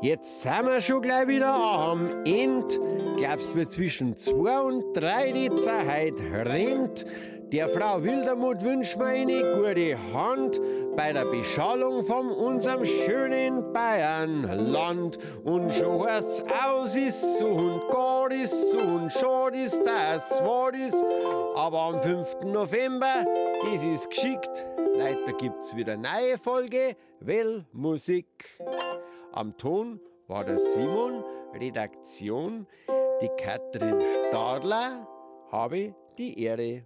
Jetzt 0.03 0.41
sind 0.41 0.65
wir 0.65 0.81
schon 0.81 1.01
gleich 1.01 1.29
wieder 1.29 1.53
am 1.53 2.25
End. 2.25 2.77
Glaubst 3.15 3.55
mir 3.55 3.65
zwischen 3.65 4.17
zwei 4.17 4.59
und 4.59 4.91
drei 4.93 5.31
die 5.31 5.49
Zeit 5.55 6.15
rennt. 6.29 7.05
Der 7.53 7.69
Frau 7.69 8.03
Wildermuth 8.03 8.61
wünscht 8.63 8.97
mir 8.97 9.05
eine 9.05 9.55
gute 9.55 9.97
Hand 10.13 10.59
bei 10.97 11.13
der 11.13 11.23
Beschallung 11.23 12.03
von 12.03 12.31
unserem 12.31 12.85
schönen 12.85 13.71
Bayernland. 13.71 15.19
Und 15.45 15.71
schon 15.71 16.05
heißt's 16.05 16.43
aus 16.65 16.97
ist 16.97 17.37
so 17.37 17.47
und 17.47 17.87
gar 17.89 18.29
ist 18.29 18.71
so 18.71 18.79
und 18.79 19.09
schade 19.09 19.57
ist, 19.57 19.85
das 19.85 20.41
war 20.41 20.73
ist. 20.73 21.01
Aber 21.55 21.79
am 21.79 22.01
5. 22.01 22.41
November, 22.43 23.25
das 23.63 23.81
ist 23.81 24.09
geschickt. 24.09 24.65
Leider 24.97 25.31
gibt's 25.31 25.73
wieder 25.77 25.95
neue 25.95 26.37
Folge 26.37 26.97
Wellmusik. 27.21 28.27
Am 29.35 29.57
Ton 29.57 29.99
war 30.27 30.45
der 30.45 30.59
Simon, 30.59 31.23
Redaktion 31.55 32.67
die 33.19 33.29
Katrin 33.35 33.99
Stadler. 34.27 35.07
Habe 35.51 35.95
die 36.19 36.39
Ehre. 36.39 36.85